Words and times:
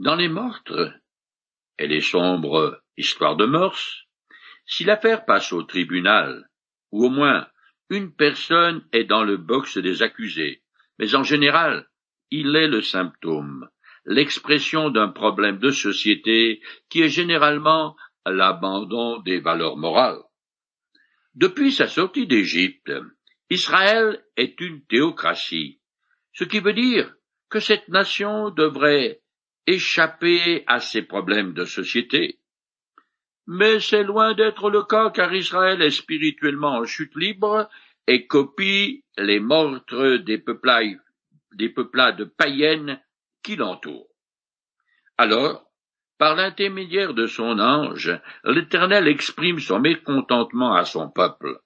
Dans 0.00 0.16
les 0.16 0.28
meurtres 0.28 0.92
et 1.78 1.86
les 1.86 2.00
sombres 2.00 2.82
histoires 2.96 3.36
de 3.36 3.46
mœurs, 3.46 4.08
si 4.66 4.82
l'affaire 4.82 5.24
passe 5.24 5.52
au 5.52 5.62
tribunal, 5.62 6.50
ou 6.90 7.06
au 7.06 7.10
moins 7.10 7.46
une 7.90 8.12
personne 8.12 8.84
est 8.92 9.04
dans 9.04 9.22
le 9.22 9.36
box 9.36 9.78
des 9.78 10.02
accusés, 10.02 10.64
mais 10.98 11.14
en 11.14 11.22
général, 11.22 11.88
il 12.32 12.56
est 12.56 12.66
le 12.66 12.82
symptôme, 12.82 13.68
l'expression 14.04 14.90
d'un 14.90 15.10
problème 15.10 15.58
de 15.58 15.70
société 15.70 16.60
qui 16.88 17.02
est 17.02 17.08
généralement 17.08 17.96
l'abandon 18.26 19.20
des 19.20 19.38
valeurs 19.38 19.76
morales. 19.76 20.22
Depuis 21.36 21.70
sa 21.70 21.86
sortie 21.86 22.26
d'Égypte, 22.26 22.92
Israël 23.48 24.24
est 24.36 24.60
une 24.60 24.84
théocratie, 24.86 25.80
ce 26.32 26.42
qui 26.42 26.58
veut 26.58 26.72
dire 26.72 27.14
que 27.48 27.60
cette 27.60 27.88
nation 27.88 28.50
devrait 28.50 29.20
échapper 29.66 30.64
à 30.66 30.80
ces 30.80 31.02
problèmes 31.02 31.54
de 31.54 31.64
société. 31.64 32.38
Mais 33.46 33.80
c'est 33.80 34.04
loin 34.04 34.34
d'être 34.34 34.70
le 34.70 34.82
cas 34.84 35.10
car 35.10 35.34
Israël 35.34 35.82
est 35.82 35.90
spirituellement 35.90 36.78
en 36.78 36.84
chute 36.84 37.14
libre 37.16 37.68
et 38.06 38.26
copie 38.26 39.04
les 39.16 39.40
meurtres 39.40 40.16
des 40.16 40.38
peuplades, 40.38 41.00
des 41.52 41.68
peuplades 41.68 42.24
païennes 42.36 43.00
qui 43.42 43.56
l'entourent. 43.56 44.08
Alors, 45.16 45.70
par 46.18 46.36
l'intermédiaire 46.36 47.14
de 47.14 47.26
son 47.26 47.58
ange, 47.58 48.18
l'Éternel 48.44 49.08
exprime 49.08 49.58
son 49.58 49.80
mécontentement 49.80 50.74
à 50.74 50.84
son 50.84 51.10
peuple. 51.10 51.60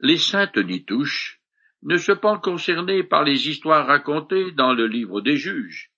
Les 0.00 0.18
saintes 0.18 0.56
nitouches 0.56 1.40
ne 1.82 1.96
sont 1.96 2.16
pas 2.16 2.38
concernés 2.38 3.02
par 3.02 3.24
les 3.24 3.48
histoires 3.48 3.86
racontées 3.86 4.52
dans 4.52 4.74
le 4.74 4.86
livre 4.86 5.20
des 5.20 5.36
juges. 5.36 5.89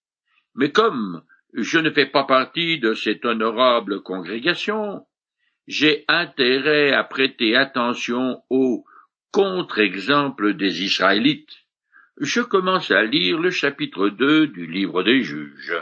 Mais 0.54 0.70
comme 0.70 1.22
je 1.52 1.78
ne 1.78 1.90
fais 1.90 2.06
pas 2.06 2.24
partie 2.24 2.78
de 2.78 2.94
cette 2.94 3.24
honorable 3.24 4.02
congrégation, 4.02 5.06
j'ai 5.66 6.04
intérêt 6.08 6.92
à 6.92 7.04
prêter 7.04 7.56
attention 7.56 8.42
aux 8.50 8.84
contre-exemples 9.30 10.54
des 10.54 10.82
Israélites. 10.82 11.66
Je 12.18 12.40
commence 12.40 12.90
à 12.90 13.02
lire 13.02 13.38
le 13.38 13.50
chapitre 13.50 14.08
2 14.08 14.48
du 14.48 14.66
livre 14.66 15.02
des 15.02 15.22
juges. 15.22 15.76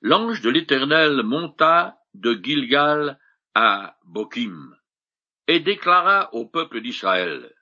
L'ange 0.00 0.40
de 0.40 0.50
l'Éternel 0.50 1.22
monta 1.22 1.98
de 2.14 2.38
Gilgal 2.42 3.18
à 3.54 3.98
Bokim 4.04 4.76
et 5.46 5.60
déclara 5.60 6.32
au 6.34 6.46
peuple 6.46 6.80
d'Israël 6.80 7.52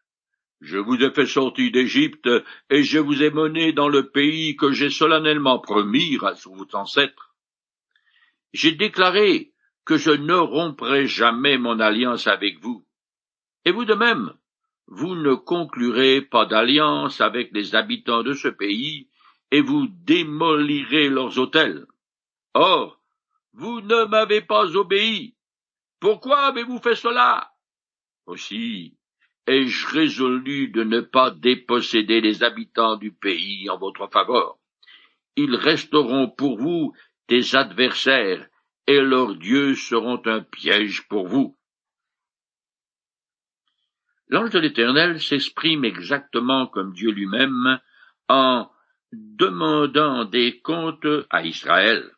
je 0.60 0.78
vous 0.78 0.96
ai 0.96 1.10
fait 1.10 1.26
sortir 1.26 1.70
d'Égypte, 1.70 2.28
et 2.70 2.82
je 2.82 2.98
vous 2.98 3.22
ai 3.22 3.30
mené 3.30 3.72
dans 3.72 3.88
le 3.88 4.10
pays 4.10 4.56
que 4.56 4.72
j'ai 4.72 4.90
solennellement 4.90 5.58
promis 5.58 6.18
à 6.22 6.32
vos 6.32 6.66
ancêtres. 6.74 7.34
J'ai 8.52 8.72
déclaré 8.72 9.52
que 9.84 9.96
je 9.96 10.10
ne 10.10 10.34
romprai 10.34 11.06
jamais 11.06 11.58
mon 11.58 11.78
alliance 11.78 12.26
avec 12.26 12.58
vous. 12.60 12.86
Et 13.64 13.70
vous 13.70 13.84
de 13.84 13.94
même, 13.94 14.32
vous 14.86 15.14
ne 15.14 15.34
conclurez 15.34 16.22
pas 16.22 16.46
d'alliance 16.46 17.20
avec 17.20 17.50
les 17.52 17.74
habitants 17.74 18.22
de 18.22 18.32
ce 18.32 18.48
pays, 18.48 19.08
et 19.50 19.60
vous 19.60 19.86
démolirez 19.88 21.08
leurs 21.08 21.38
hôtels. 21.38 21.86
Or, 22.54 23.00
vous 23.52 23.80
ne 23.80 24.04
m'avez 24.04 24.40
pas 24.40 24.74
obéi. 24.76 25.36
Pourquoi 26.00 26.46
avez-vous 26.46 26.78
fait 26.78 26.96
cela? 26.96 27.52
Aussi, 28.26 28.96
ai-je 29.46 29.86
résolu 29.86 30.68
de 30.68 30.82
ne 30.82 31.00
pas 31.00 31.30
déposséder 31.30 32.20
les 32.20 32.42
habitants 32.42 32.96
du 32.96 33.12
pays 33.12 33.68
en 33.70 33.78
votre 33.78 34.08
faveur? 34.08 34.58
Ils 35.36 35.54
resteront 35.54 36.30
pour 36.30 36.58
vous 36.58 36.92
des 37.28 37.54
adversaires, 37.54 38.46
et 38.86 39.00
leurs 39.00 39.34
dieux 39.36 39.74
seront 39.74 40.22
un 40.26 40.40
piège 40.40 41.08
pour 41.08 41.26
vous. 41.26 41.56
L'ange 44.28 44.50
de 44.50 44.58
l'Éternel 44.58 45.20
s'exprime 45.20 45.84
exactement 45.84 46.66
comme 46.66 46.92
Dieu 46.92 47.10
lui-même 47.10 47.78
en 48.28 48.68
demandant 49.12 50.24
des 50.24 50.60
comptes 50.60 51.06
à 51.30 51.44
Israël. 51.44 52.10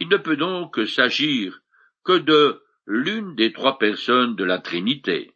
Il 0.00 0.08
ne 0.08 0.16
peut 0.16 0.36
donc 0.36 0.78
s'agir 0.86 1.60
que 2.04 2.18
de 2.18 2.62
l'une 2.86 3.34
des 3.34 3.52
trois 3.52 3.78
personnes 3.78 4.36
de 4.36 4.44
la 4.44 4.58
Trinité 4.58 5.34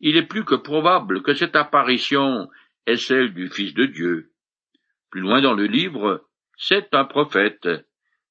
il 0.00 0.16
est 0.16 0.26
plus 0.26 0.44
que 0.44 0.54
probable 0.54 1.22
que 1.22 1.34
cette 1.34 1.56
apparition 1.56 2.48
est 2.86 2.96
celle 2.96 3.34
du 3.34 3.48
Fils 3.50 3.74
de 3.74 3.86
Dieu. 3.86 4.32
Plus 5.10 5.20
loin 5.20 5.40
dans 5.40 5.54
le 5.54 5.66
livre, 5.66 6.26
c'est 6.56 6.94
un 6.94 7.04
prophète, 7.04 7.68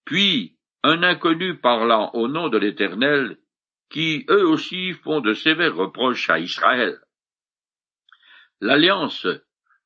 puis 0.06 0.58
un 0.84 1.04
inconnu 1.04 1.58
parlant 1.58 2.12
au 2.14 2.28
nom 2.28 2.50
de 2.50 2.58
l'Éternel, 2.58 3.38
qui 3.90 4.26
eux 4.30 4.48
aussi 4.48 4.94
font 4.94 5.22
de 5.22 5.34
sévères 5.34 5.76
reproches 5.76 6.30
à 6.30 6.40
Israël. 6.40 7.00
L'alliance 8.60 9.28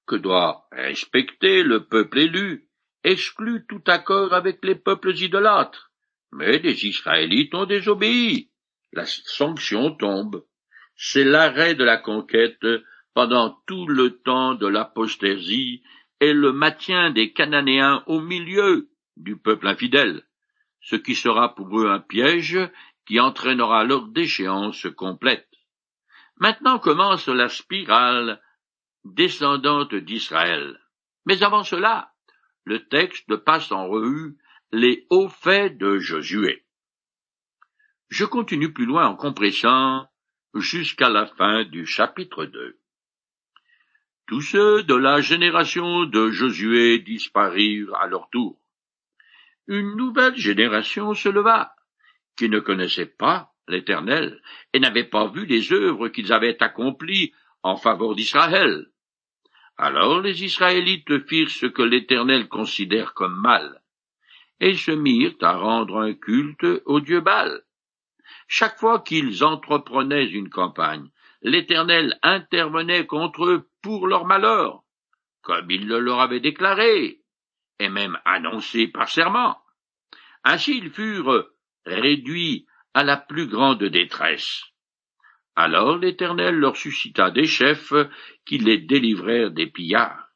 que 0.08 0.16
doit 0.16 0.68
respecter 0.72 1.64
le 1.64 1.86
peuple 1.86 2.20
élu 2.20 2.68
exclut 3.04 3.66
tout 3.68 3.84
accord 3.88 4.34
avec 4.34 4.64
les 4.64 4.76
peuples 4.76 5.16
idolâtres, 5.16 5.92
mais 6.32 6.60
les 6.60 6.86
Israélites 6.86 7.54
ont 7.54 7.66
désobéi. 7.66 8.52
La 8.94 9.06
sanction 9.06 9.96
tombe 9.96 10.44
c'est 11.04 11.24
l'arrêt 11.24 11.74
de 11.74 11.84
la 11.84 11.98
conquête 11.98 12.64
pendant 13.16 13.60
tout 13.66 13.88
le 13.88 14.20
temps 14.20 14.54
de 14.54 14.68
l'apostasie 14.68 15.82
et 16.20 16.32
le 16.32 16.54
maintien 16.54 17.10
des 17.10 17.34
Cananéens 17.34 18.04
au 18.06 18.22
milieu 18.22 18.92
du 19.18 19.36
peuple 19.36 19.68
infidèle, 19.68 20.24
ce 20.80 20.96
qui 20.96 21.16
sera 21.16 21.56
pour 21.56 21.80
eux 21.80 21.90
un 21.90 22.00
piège 22.00 22.60
qui 23.08 23.20
entraînera 23.20 23.84
leur 23.84 24.10
déchéance 24.10 24.86
complète. 24.96 25.50
Maintenant 26.38 26.78
commence 26.78 27.28
la 27.28 27.50
spirale 27.50 28.40
descendante 29.04 29.96
d'Israël. 29.96 30.80
Mais 31.26 31.42
avant 31.42 31.64
cela, 31.64 32.14
le 32.64 32.88
texte 32.88 33.36
passe 33.38 33.72
en 33.72 33.88
revue 33.88 34.38
les 34.72 35.08
hauts 35.10 35.30
faits 35.30 35.80
de 35.80 35.98
Josué. 35.98 36.64
Je 38.10 38.26
continue 38.26 38.72
plus 38.72 38.86
loin 38.86 39.08
en 39.08 39.16
compressant 39.16 40.11
jusqu'à 40.56 41.10
la 41.10 41.26
fin 41.26 41.64
du 41.64 41.86
chapitre 41.86 42.46
2. 42.46 42.78
Tous 44.28 44.42
ceux 44.42 44.84
de 44.84 44.96
la 44.96 45.22
génération 45.22 46.06
de 46.06 46.30
Josué 46.32 47.00
disparurent 47.00 47.96
à 47.96 48.08
leur 48.08 48.30
tour. 48.30 48.58
Une 49.68 49.96
nouvelle 49.96 50.36
génération 50.36 51.14
se 51.14 51.30
leva, 51.30 51.74
qui 52.38 52.50
ne 52.50 52.60
connaissait 52.60 53.06
pas 53.06 53.52
l'Éternel 53.68 54.42
et 54.74 54.80
n'avait 54.80 55.06
pas 55.06 55.28
vu 55.28 55.46
les 55.46 55.72
œuvres 55.72 56.10
qu'ils 56.10 56.34
avaient 56.34 56.62
accomplies 56.62 57.34
en 57.64 57.78
faveur 57.78 58.16
d'Israël. 58.16 58.88
Alors 59.78 60.22
les 60.22 60.44
Israélites 60.44 61.28
firent 61.28 61.50
ce 61.50 61.66
que 61.66 61.82
l'Éternel 61.82 62.48
considère 62.48 63.14
comme 63.14 63.40
mal, 63.40 63.82
et 64.60 64.76
se 64.76 64.92
mirent 64.92 65.36
à 65.42 65.58
rendre 65.58 66.00
un 66.00 66.14
culte 66.14 66.66
au 66.86 67.00
dieu 67.00 67.22
Baal. 67.22 67.64
Chaque 68.54 68.80
fois 68.80 69.00
qu'ils 69.00 69.46
entreprenaient 69.46 70.28
une 70.28 70.50
campagne, 70.50 71.08
l'Éternel 71.42 72.20
intervenait 72.22 73.06
contre 73.06 73.46
eux 73.46 73.70
pour 73.82 74.08
leur 74.08 74.26
malheur, 74.26 74.84
comme 75.42 75.72
il 75.72 75.88
le 75.88 76.00
leur 76.00 76.20
avait 76.20 76.42
déclaré, 76.42 77.22
et 77.80 77.88
même 77.88 78.20
annoncé 78.26 78.88
par 78.90 79.08
serment. 79.08 79.58
Ainsi 80.44 80.80
ils 80.80 80.90
furent 80.90 81.48
réduits 81.86 82.68
à 82.94 83.06
la 83.06 83.16
plus 83.16 83.48
grande 83.48 83.86
détresse. 83.86 84.66
Alors 85.56 85.98
l'Éternel 85.98 86.56
leur 86.56 86.76
suscita 86.76 87.32
des 87.32 87.46
chefs 87.46 87.94
qui 88.46 88.58
les 88.58 88.80
délivrèrent 88.80 89.52
des 89.52 89.68
pillards. 89.68 90.28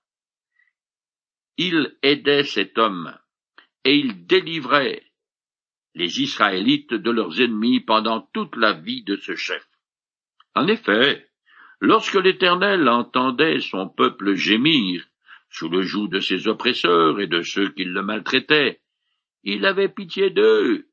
Il 1.58 1.98
aidait 2.02 2.46
cet 2.46 2.78
homme, 2.78 3.14
et 3.84 3.98
il 3.98 4.26
délivrait 4.26 5.05
les 5.96 6.22
Israélites 6.22 6.94
de 6.94 7.10
leurs 7.10 7.42
ennemis 7.42 7.80
pendant 7.80 8.22
toute 8.34 8.56
la 8.58 8.74
vie 8.74 9.04
de 9.04 9.16
ce 9.16 9.36
chef. 9.36 9.66
En 10.54 10.68
effet, 10.68 11.28
lorsque 11.80 12.16
l'Éternel 12.16 12.88
entendait 12.88 13.62
son 13.62 13.88
peuple 13.88 14.36
gémir 14.36 15.06
sous 15.50 15.70
le 15.70 15.82
joug 15.82 16.10
de 16.10 16.20
ses 16.20 16.48
oppresseurs 16.48 17.20
et 17.22 17.28
de 17.28 17.42
ceux 17.42 17.70
qui 17.70 17.86
le 17.86 18.02
maltraitaient, 18.02 18.82
il 19.44 19.66
avait 19.66 19.90
pitié 19.90 20.30
d'eux. 20.30 20.88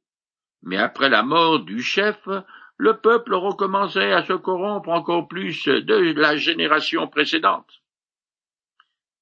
Mais 0.62 0.76
après 0.76 1.08
la 1.08 1.24
mort 1.24 1.60
du 1.60 1.82
chef, 1.82 2.28
le 2.76 3.00
peuple 3.00 3.34
recommençait 3.34 4.12
à 4.12 4.24
se 4.24 4.34
corrompre 4.34 4.90
encore 4.90 5.26
plus 5.26 5.64
de 5.64 6.12
la 6.14 6.36
génération 6.36 7.08
précédente. 7.08 7.82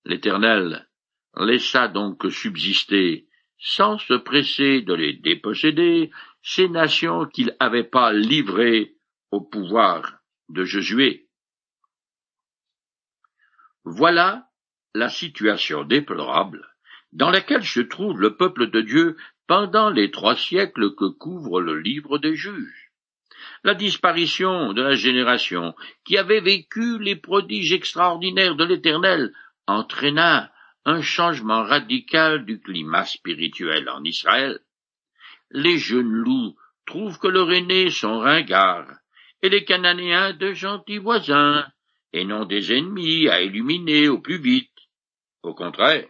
L'Éternel 0.05 0.89
laissa 1.37 1.89
donc 1.89 2.31
subsister 2.31 3.27
sans 3.61 3.99
se 3.99 4.15
presser 4.15 4.81
de 4.81 4.95
les 4.95 5.13
déposséder, 5.13 6.11
ces 6.43 6.69
nations 6.69 7.27
qu'il 7.27 7.55
n'avait 7.61 7.85
pas 7.85 8.13
livrées 8.13 8.95
au 9.31 9.41
pouvoir 9.41 10.19
de 10.49 10.65
Josué. 10.65 11.29
Voilà 13.85 14.49
la 14.95 15.09
situation 15.09 15.85
déplorable 15.85 16.67
dans 17.13 17.31
laquelle 17.31 17.65
se 17.65 17.81
trouve 17.81 18.21
le 18.21 18.37
peuple 18.37 18.71
de 18.71 18.81
Dieu 18.81 19.17
pendant 19.47 19.91
les 19.91 20.11
trois 20.11 20.37
siècles 20.37 20.95
que 20.95 21.07
couvre 21.07 21.61
le 21.61 21.79
livre 21.79 22.19
des 22.19 22.37
juges. 22.37 22.93
La 23.65 23.75
disparition 23.75 24.73
de 24.73 24.83
la 24.83 24.95
génération 24.95 25.75
qui 26.05 26.19
avait 26.19 26.41
vécu 26.41 26.99
les 26.99 27.17
prodiges 27.17 27.73
extraordinaires 27.73 28.57
de 28.57 28.65
l'Éternel 28.65 29.33
entraîna 29.67 30.53
un 30.85 31.03
changement 31.03 31.63
radical 31.63 32.45
du 32.45 32.61
climat 32.61 33.05
spirituel 33.05 33.89
en 33.89 34.03
Israël. 34.05 34.61
Les 35.51 35.79
jeunes 35.79 36.13
loups 36.13 36.57
trouvent 36.87 37.19
que 37.19 37.29
leurs 37.29 37.53
aînés 37.53 37.91
sont 37.91 38.19
ringards, 38.19 38.91
et 39.43 39.49
les 39.49 39.65
Cananéens 39.65 40.33
de 40.33 40.53
gentils 40.53 40.99
voisins, 40.99 41.67
et 42.13 42.25
non 42.25 42.45
des 42.45 42.73
ennemis 42.73 43.29
à 43.29 43.43
illuminer 43.43 44.09
au 44.09 44.19
plus 44.19 44.39
vite. 44.39 44.71
Au 45.43 45.55
contraire, 45.55 46.09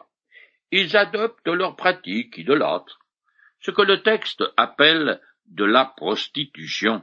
ils 0.70 0.96
adoptent 0.96 1.48
leurs 1.48 1.76
pratiques 1.76 2.38
idolâtres, 2.38 3.00
ce 3.60 3.70
que 3.70 3.82
le 3.82 4.02
texte 4.02 4.44
appelle 4.56 5.20
de 5.46 5.64
la 5.64 5.84
prostitution, 5.84 7.02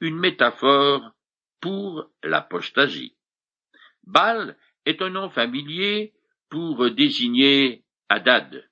une 0.00 0.18
métaphore 0.18 1.12
pour 1.60 2.10
l'apostasie. 2.22 3.16
Baal 4.04 4.56
est 4.84 5.02
un 5.02 5.10
nom 5.10 5.30
familier 5.30 6.14
pour 6.48 6.90
désigner 6.90 7.84
Hadad, 8.08 8.68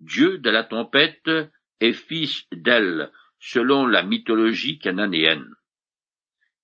dieu 0.00 0.38
de 0.38 0.50
la 0.50 0.64
tempête 0.64 1.30
et 1.80 1.92
fils 1.92 2.46
d'El, 2.52 3.10
selon 3.38 3.86
la 3.86 4.02
mythologie 4.02 4.78
cananéenne. 4.78 5.54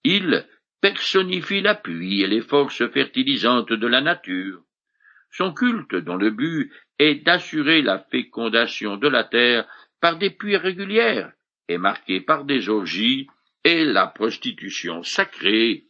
Il 0.05 0.47
personnifie 0.81 1.61
la 1.61 1.75
pluie 1.75 2.23
et 2.23 2.27
les 2.27 2.43
forces 2.43 2.89
fertilisantes 2.91 3.73
de 3.73 3.87
la 3.87 4.01
nature. 4.01 4.63
Son 5.31 5.53
culte, 5.53 5.95
dont 5.97 6.17
le 6.17 6.31
but 6.31 6.73
est 6.99 7.17
d'assurer 7.17 7.83
la 7.83 7.99
fécondation 7.99 8.97
de 8.97 9.09
la 9.09 9.25
terre 9.25 9.67
par 10.01 10.17
des 10.17 10.31
puits 10.31 10.57
régulières, 10.57 11.33
est 11.69 11.79
marqué 11.79 12.21
par 12.21 12.45
des 12.45 12.69
orgies 12.69 13.27
et 13.65 13.85
la 13.85 14.07
prostitution 14.07 15.03
sacrée, 15.03 15.87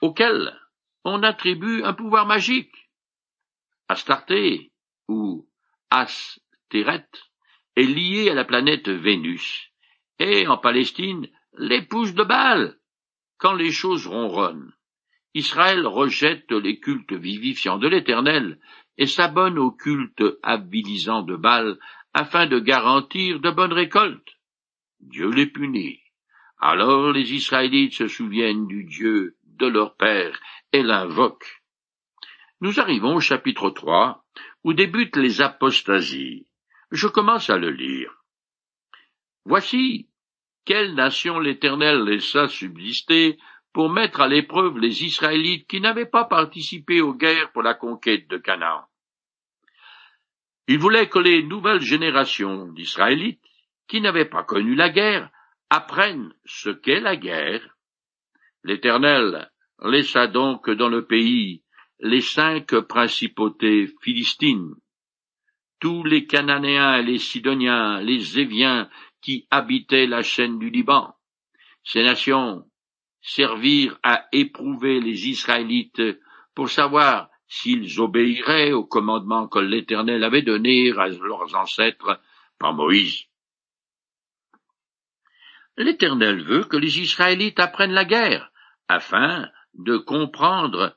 auquel 0.00 0.56
on 1.04 1.22
attribue 1.22 1.82
un 1.82 1.92
pouvoir 1.92 2.26
magique. 2.26 2.90
Astarté, 3.88 4.72
ou 5.08 5.48
Astéret, 5.90 7.08
est 7.76 7.82
liée 7.82 8.30
à 8.30 8.34
la 8.34 8.44
planète 8.44 8.88
Vénus, 8.88 9.70
et 10.18 10.46
en 10.46 10.58
Palestine, 10.58 11.28
l'épouse 11.56 12.14
de 12.14 12.22
Baal, 12.22 12.78
quand 13.38 13.54
les 13.54 13.72
choses 13.72 14.06
ronronnent. 14.06 14.72
Israël 15.34 15.86
rejette 15.86 16.50
les 16.50 16.80
cultes 16.80 17.12
vivifiants 17.12 17.78
de 17.78 17.88
l'Éternel 17.88 18.58
et 18.98 19.06
s'abonne 19.06 19.58
aux 19.58 19.70
cultes 19.70 20.24
habilisants 20.42 21.22
de 21.22 21.36
Baal 21.36 21.78
afin 22.12 22.46
de 22.46 22.58
garantir 22.58 23.40
de 23.40 23.50
bonnes 23.50 23.72
récoltes. 23.72 24.36
Dieu 25.00 25.30
les 25.30 25.46
punit. 25.46 26.00
Alors 26.58 27.12
les 27.12 27.32
Israélites 27.32 27.94
se 27.94 28.08
souviennent 28.08 28.66
du 28.66 28.84
Dieu 28.84 29.36
de 29.44 29.66
leur 29.66 29.96
père 29.96 30.38
et 30.72 30.82
l'invoquent. 30.82 31.62
Nous 32.60 32.78
arrivons 32.80 33.16
au 33.16 33.20
chapitre 33.20 33.70
3, 33.70 34.24
où 34.64 34.72
débutent 34.72 35.16
les 35.16 35.40
apostasies. 35.40 36.46
Je 36.90 37.06
commence 37.06 37.50
à 37.50 37.56
le 37.56 37.70
lire. 37.70 38.12
Voici 39.44 40.08
quelle 40.64 40.94
nation 40.94 41.38
l'Éternel 41.38 42.04
laissa 42.04 42.48
subsister 42.48 43.38
pour 43.72 43.90
mettre 43.90 44.20
à 44.20 44.28
l'épreuve 44.28 44.78
les 44.78 45.04
Israélites 45.04 45.66
qui 45.66 45.80
n'avaient 45.80 46.06
pas 46.06 46.24
participé 46.24 47.00
aux 47.00 47.14
guerres 47.14 47.52
pour 47.52 47.62
la 47.62 47.74
conquête 47.74 48.28
de 48.28 48.36
Canaan. 48.36 48.84
Il 50.66 50.78
voulait 50.78 51.08
que 51.08 51.18
les 51.18 51.42
nouvelles 51.42 51.80
générations 51.80 52.66
d'Israélites, 52.68 53.44
qui 53.88 54.00
n'avaient 54.00 54.28
pas 54.28 54.44
connu 54.44 54.74
la 54.74 54.90
guerre, 54.90 55.30
apprennent 55.68 56.32
ce 56.44 56.70
qu'est 56.70 57.00
la 57.00 57.16
guerre. 57.16 57.76
L'Éternel 58.62 59.50
laissa 59.82 60.26
donc 60.26 60.70
dans 60.70 60.88
le 60.88 61.06
pays 61.06 61.62
les 62.00 62.20
cinq 62.20 62.74
principautés 62.80 63.88
philistines, 64.02 64.74
tous 65.80 66.04
les 66.04 66.26
Cananéens, 66.26 67.02
les 67.02 67.18
Sidoniens, 67.18 68.00
les 68.00 68.38
Éviens 68.38 68.88
qui 69.20 69.46
habitaient 69.50 70.06
la 70.06 70.22
chaîne 70.22 70.58
du 70.58 70.70
Liban. 70.70 71.14
Ces 71.84 72.02
nations 72.02 72.64
servirent 73.20 73.98
à 74.02 74.26
éprouver 74.32 75.00
les 75.00 75.28
Israélites 75.28 76.02
pour 76.54 76.70
savoir 76.70 77.28
s'ils 77.48 78.00
obéiraient 78.00 78.72
au 78.72 78.84
commandement 78.84 79.48
que 79.48 79.58
l'Éternel 79.58 80.24
avait 80.24 80.42
donné 80.42 80.92
à 80.92 81.08
leurs 81.08 81.54
ancêtres 81.54 82.20
par 82.58 82.74
Moïse. 82.74 83.24
L'Éternel 85.76 86.42
veut 86.42 86.64
que 86.64 86.76
les 86.76 87.00
Israélites 87.00 87.58
apprennent 87.58 87.92
la 87.92 88.04
guerre, 88.04 88.52
afin 88.88 89.48
de 89.74 89.96
comprendre 89.96 90.96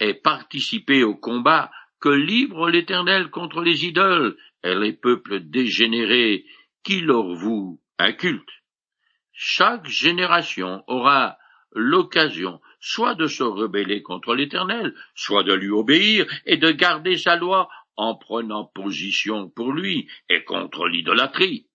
et 0.00 0.14
participer 0.14 1.04
au 1.04 1.14
combat 1.14 1.70
que 2.00 2.08
livre 2.08 2.70
l'Éternel 2.70 3.30
contre 3.30 3.62
les 3.62 3.84
idoles 3.84 4.36
et 4.64 4.74
les 4.74 4.92
peuples 4.92 5.40
dégénérés 5.40 6.44
qui 6.82 7.00
leur 7.00 7.34
vouent 7.34 7.80
un 7.98 8.12
culte. 8.12 8.48
Chaque 9.32 9.86
génération 9.86 10.82
aura 10.88 11.38
l'occasion 11.72 12.60
soit 12.80 13.14
de 13.14 13.26
se 13.26 13.44
rebeller 13.44 14.02
contre 14.02 14.34
l'Éternel, 14.34 14.94
soit 15.14 15.44
de 15.44 15.54
lui 15.54 15.70
obéir 15.70 16.26
et 16.44 16.56
de 16.56 16.70
garder 16.70 17.16
sa 17.16 17.36
loi 17.36 17.68
en 17.96 18.16
prenant 18.16 18.64
position 18.64 19.48
pour 19.48 19.72
lui 19.72 20.08
et 20.28 20.44
contre 20.44 20.88
l'idolâtrie. 20.88 21.68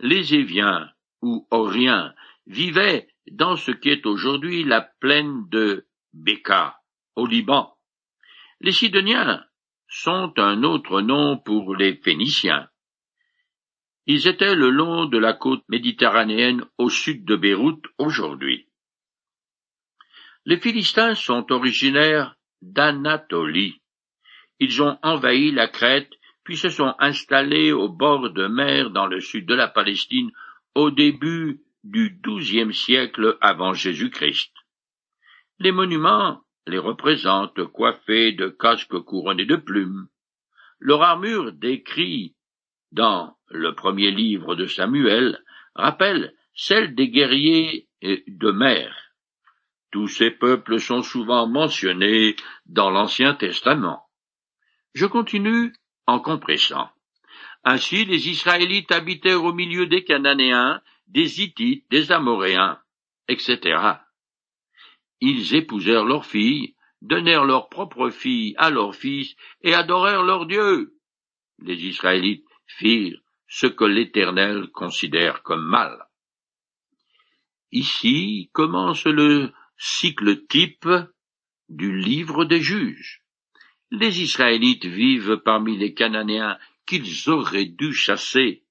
Les 0.00 0.34
Éviens 0.34 0.90
ou 1.22 1.46
Oriens 1.50 2.14
vivaient 2.46 3.08
dans 3.32 3.56
ce 3.56 3.70
qui 3.70 3.90
est 3.90 4.06
aujourd'hui 4.06 4.64
la 4.64 4.80
plaine 4.80 5.48
de 5.50 5.86
Béka, 6.12 6.78
au 7.16 7.26
Liban. 7.26 7.74
Les 8.60 8.72
Sidoniens 8.72 9.44
sont 9.88 10.32
un 10.36 10.62
autre 10.62 11.00
nom 11.00 11.38
pour 11.38 11.74
les 11.74 11.96
Phéniciens. 11.96 12.68
Ils 14.06 14.26
étaient 14.26 14.54
le 14.54 14.70
long 14.70 15.06
de 15.06 15.18
la 15.18 15.34
côte 15.34 15.64
méditerranéenne 15.68 16.64
au 16.78 16.88
sud 16.88 17.24
de 17.24 17.36
Beyrouth 17.36 17.84
aujourd'hui. 17.98 18.68
Les 20.44 20.58
Philistins 20.58 21.14
sont 21.14 21.52
originaires 21.52 22.36
d'Anatolie. 22.62 23.80
Ils 24.60 24.82
ont 24.82 24.98
envahi 25.02 25.50
la 25.50 25.68
Crète, 25.68 26.10
puis 26.42 26.56
se 26.56 26.70
sont 26.70 26.94
installés 26.98 27.72
au 27.72 27.90
bord 27.90 28.30
de 28.30 28.46
mer 28.46 28.90
dans 28.90 29.06
le 29.06 29.20
sud 29.20 29.46
de 29.46 29.54
la 29.54 29.68
Palestine 29.68 30.30
au 30.74 30.90
début 30.90 31.60
du 31.90 32.20
XIIe 32.22 32.74
siècle 32.74 33.38
avant 33.40 33.72
Jésus-Christ. 33.72 34.52
Les 35.58 35.72
monuments 35.72 36.42
les 36.66 36.78
représentent 36.78 37.64
coiffés 37.64 38.32
de 38.32 38.48
casques 38.48 39.00
couronnés 39.00 39.46
de 39.46 39.56
plumes. 39.56 40.08
Leur 40.80 41.02
armure 41.02 41.52
décrit 41.52 42.36
dans 42.92 43.36
le 43.48 43.74
premier 43.74 44.10
livre 44.10 44.54
de 44.54 44.66
Samuel 44.66 45.42
rappelle 45.74 46.34
celle 46.54 46.94
des 46.94 47.08
guerriers 47.08 47.88
de 48.02 48.50
mer. 48.50 48.94
Tous 49.90 50.08
ces 50.08 50.30
peuples 50.30 50.80
sont 50.80 51.02
souvent 51.02 51.48
mentionnés 51.48 52.36
dans 52.66 52.90
l'Ancien 52.90 53.34
Testament. 53.34 54.04
Je 54.94 55.06
continue 55.06 55.72
en 56.06 56.20
compressant. 56.20 56.90
Ainsi 57.64 58.04
les 58.04 58.28
Israélites 58.28 58.92
habitèrent 58.92 59.44
au 59.44 59.52
milieu 59.52 59.86
des 59.86 60.04
Cananéens, 60.04 60.82
des 61.08 61.40
Hittites, 61.40 61.84
des 61.90 62.12
Amoréens, 62.12 62.80
etc. 63.28 63.80
Ils 65.20 65.54
épousèrent 65.54 66.04
leurs 66.04 66.26
filles, 66.26 66.74
donnèrent 67.02 67.44
leurs 67.44 67.68
propres 67.68 68.10
filles 68.10 68.54
à 68.56 68.70
leurs 68.70 68.94
fils, 68.94 69.34
et 69.62 69.74
adorèrent 69.74 70.22
leurs 70.22 70.46
dieux. 70.46 70.94
Les 71.58 71.86
Israélites 71.86 72.46
firent 72.66 73.20
ce 73.48 73.66
que 73.66 73.84
l'Éternel 73.84 74.68
considère 74.68 75.42
comme 75.42 75.66
mal. 75.66 75.98
Ici 77.72 78.50
commence 78.52 79.04
le 79.04 79.52
cycle 79.76 80.46
type 80.46 80.88
du 81.68 81.98
livre 81.98 82.44
des 82.44 82.60
juges. 82.60 83.22
Les 83.90 84.20
Israélites 84.20 84.86
vivent 84.86 85.38
parmi 85.44 85.76
les 85.76 85.94
Cananéens 85.94 86.58
qu'ils 86.86 87.28
auraient 87.30 87.66
dû 87.66 87.92
chasser, 87.92 88.64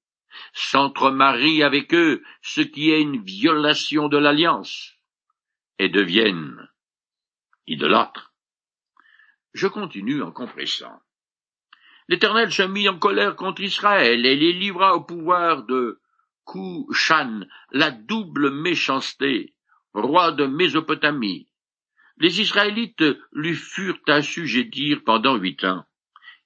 s'entremarient 0.53 1.63
avec 1.63 1.94
eux, 1.94 2.24
ce 2.41 2.62
qui 2.62 2.91
est 2.91 3.01
une 3.01 3.24
violation 3.24 4.08
de 4.08 4.17
l'alliance, 4.17 4.94
et 5.79 5.89
deviennent 5.89 6.67
idolâtres. 7.67 8.34
Je 9.53 9.67
continue 9.67 10.22
en 10.22 10.32
compressant. 10.32 11.01
L'Éternel 12.08 12.51
se 12.51 12.63
mit 12.63 12.88
en 12.88 12.98
colère 12.98 13.36
contre 13.36 13.62
Israël 13.62 14.25
et 14.25 14.36
les 14.36 14.53
livra 14.53 14.96
au 14.96 15.01
pouvoir 15.01 15.63
de 15.63 16.00
Kushan, 16.46 17.41
la 17.72 17.91
double 17.91 18.51
méchanceté, 18.51 19.53
roi 19.94 20.32
de 20.32 20.46
Mésopotamie. 20.46 21.50
Les 22.17 22.39
Israélites 22.39 23.03
lui 23.34 23.53
furent 23.53 24.00
assujettis 24.08 24.96
pendant 24.96 25.36
huit 25.36 25.63
ans. 25.65 25.84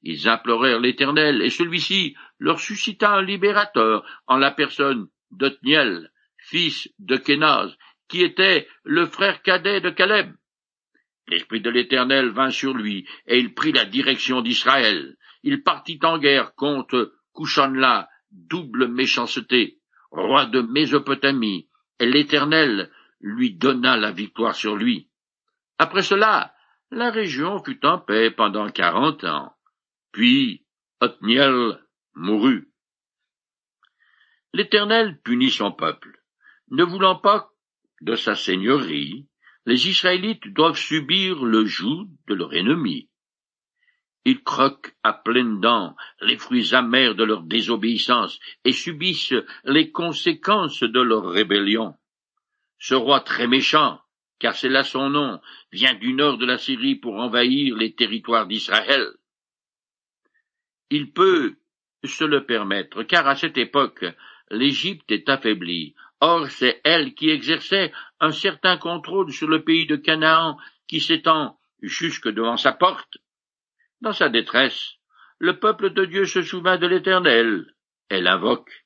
ils 0.03 0.27
implorèrent 0.27 0.79
l'Éternel, 0.79 1.43
et 1.43 1.51
celui-ci 1.51 2.15
leur 2.41 2.59
suscita 2.59 3.11
un 3.11 3.21
libérateur 3.21 4.03
en 4.25 4.37
la 4.37 4.49
personne 4.49 5.07
d'Othniel, 5.29 6.11
fils 6.37 6.89
de 6.97 7.15
Kénaz, 7.15 7.77
qui 8.09 8.23
était 8.23 8.67
le 8.83 9.05
frère 9.05 9.43
cadet 9.43 9.79
de 9.79 9.91
Caleb. 9.91 10.33
L'Esprit 11.27 11.61
de 11.61 11.69
l'Éternel 11.69 12.29
vint 12.29 12.49
sur 12.49 12.73
lui, 12.73 13.07
et 13.27 13.37
il 13.37 13.53
prit 13.53 13.71
la 13.71 13.85
direction 13.85 14.41
d'Israël. 14.41 15.17
Il 15.43 15.61
partit 15.61 15.99
en 16.01 16.17
guerre 16.17 16.55
contre 16.55 17.13
Kushanla, 17.35 18.09
double 18.31 18.87
méchanceté, 18.87 19.77
roi 20.09 20.47
de 20.47 20.61
Mésopotamie, 20.61 21.69
et 21.99 22.07
l'Éternel 22.07 22.89
lui 23.21 23.53
donna 23.53 23.97
la 23.97 24.11
victoire 24.11 24.55
sur 24.55 24.75
lui. 24.75 25.09
Après 25.77 26.01
cela, 26.01 26.55
la 26.89 27.11
région 27.11 27.63
fut 27.63 27.85
en 27.85 27.99
paix 27.99 28.31
pendant 28.31 28.67
quarante 28.69 29.23
ans. 29.25 29.53
Puis 30.11 30.65
Othniel 30.99 31.77
mourut. 32.13 32.71
L'Éternel 34.53 35.19
punit 35.23 35.51
son 35.51 35.71
peuple. 35.71 36.21
Ne 36.69 36.83
voulant 36.83 37.17
pas 37.17 37.51
de 38.01 38.15
sa 38.15 38.35
seigneurie, 38.35 39.27
les 39.65 39.87
Israélites 39.87 40.47
doivent 40.47 40.77
subir 40.77 41.43
le 41.43 41.65
joug 41.65 42.09
de 42.27 42.33
leur 42.33 42.53
ennemi. 42.53 43.09
Ils 44.25 44.43
croquent 44.43 44.91
à 45.03 45.13
pleines 45.13 45.59
dents 45.61 45.95
les 46.21 46.37
fruits 46.37 46.75
amers 46.75 47.15
de 47.15 47.23
leur 47.23 47.43
désobéissance 47.43 48.39
et 48.65 48.71
subissent 48.71 49.33
les 49.63 49.91
conséquences 49.91 50.83
de 50.83 50.99
leur 50.99 51.25
rébellion. 51.29 51.95
Ce 52.77 52.93
roi 52.93 53.21
très 53.21 53.47
méchant, 53.47 53.99
car 54.39 54.55
c'est 54.55 54.69
là 54.69 54.83
son 54.83 55.09
nom, 55.09 55.39
vient 55.71 55.95
du 55.95 56.13
nord 56.13 56.37
de 56.37 56.45
la 56.45 56.57
Syrie 56.57 56.95
pour 56.95 57.15
envahir 57.15 57.75
les 57.75 57.93
territoires 57.93 58.47
d'Israël. 58.47 59.07
Il 60.89 61.11
peut 61.13 61.57
se 62.03 62.23
le 62.23 62.45
permettre, 62.45 63.03
car 63.03 63.27
à 63.27 63.35
cette 63.35 63.57
époque, 63.57 64.05
l'Égypte 64.49 65.11
est 65.11 65.29
affaiblie. 65.29 65.95
Or, 66.19 66.47
c'est 66.49 66.81
elle 66.83 67.13
qui 67.13 67.29
exerçait 67.29 67.91
un 68.19 68.31
certain 68.31 68.77
contrôle 68.77 69.31
sur 69.31 69.47
le 69.47 69.63
pays 69.63 69.87
de 69.87 69.95
Canaan 69.95 70.57
qui 70.87 70.99
s'étend 70.99 71.57
jusque 71.81 72.29
devant 72.29 72.57
sa 72.57 72.73
porte. 72.73 73.17
Dans 74.01 74.13
sa 74.13 74.29
détresse, 74.29 74.95
le 75.39 75.59
peuple 75.59 75.91
de 75.91 76.05
Dieu 76.05 76.25
se 76.25 76.43
souvint 76.43 76.77
de 76.77 76.87
l'Éternel. 76.87 77.73
Elle 78.09 78.27
invoque. 78.27 78.85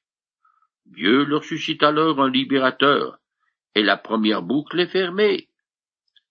Dieu 0.86 1.26
leur 1.26 1.44
suscite 1.44 1.84
alors 1.84 2.22
un 2.22 2.30
libérateur, 2.30 3.18
et 3.74 3.84
la 3.84 3.98
première 3.98 4.42
boucle 4.42 4.80
est 4.80 4.88
fermée. 4.88 5.50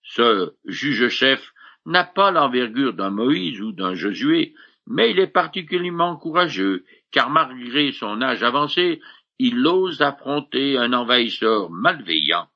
Ce 0.01 0.53
juge-chef 0.65 1.51
n'a 1.85 2.03
pas 2.03 2.31
l'envergure 2.31 2.93
d'un 2.93 3.09
Moïse 3.09 3.61
ou 3.61 3.71
d'un 3.71 3.93
Josué, 3.93 4.55
mais 4.87 5.11
il 5.11 5.19
est 5.19 5.27
particulièrement 5.27 6.15
courageux, 6.17 6.85
car 7.11 7.29
malgré 7.29 7.91
son 7.91 8.21
âge 8.21 8.43
avancé, 8.43 9.01
il 9.39 9.65
ose 9.67 10.01
affronter 10.01 10.77
un 10.77 10.93
envahisseur 10.93 11.69
malveillant. 11.69 12.47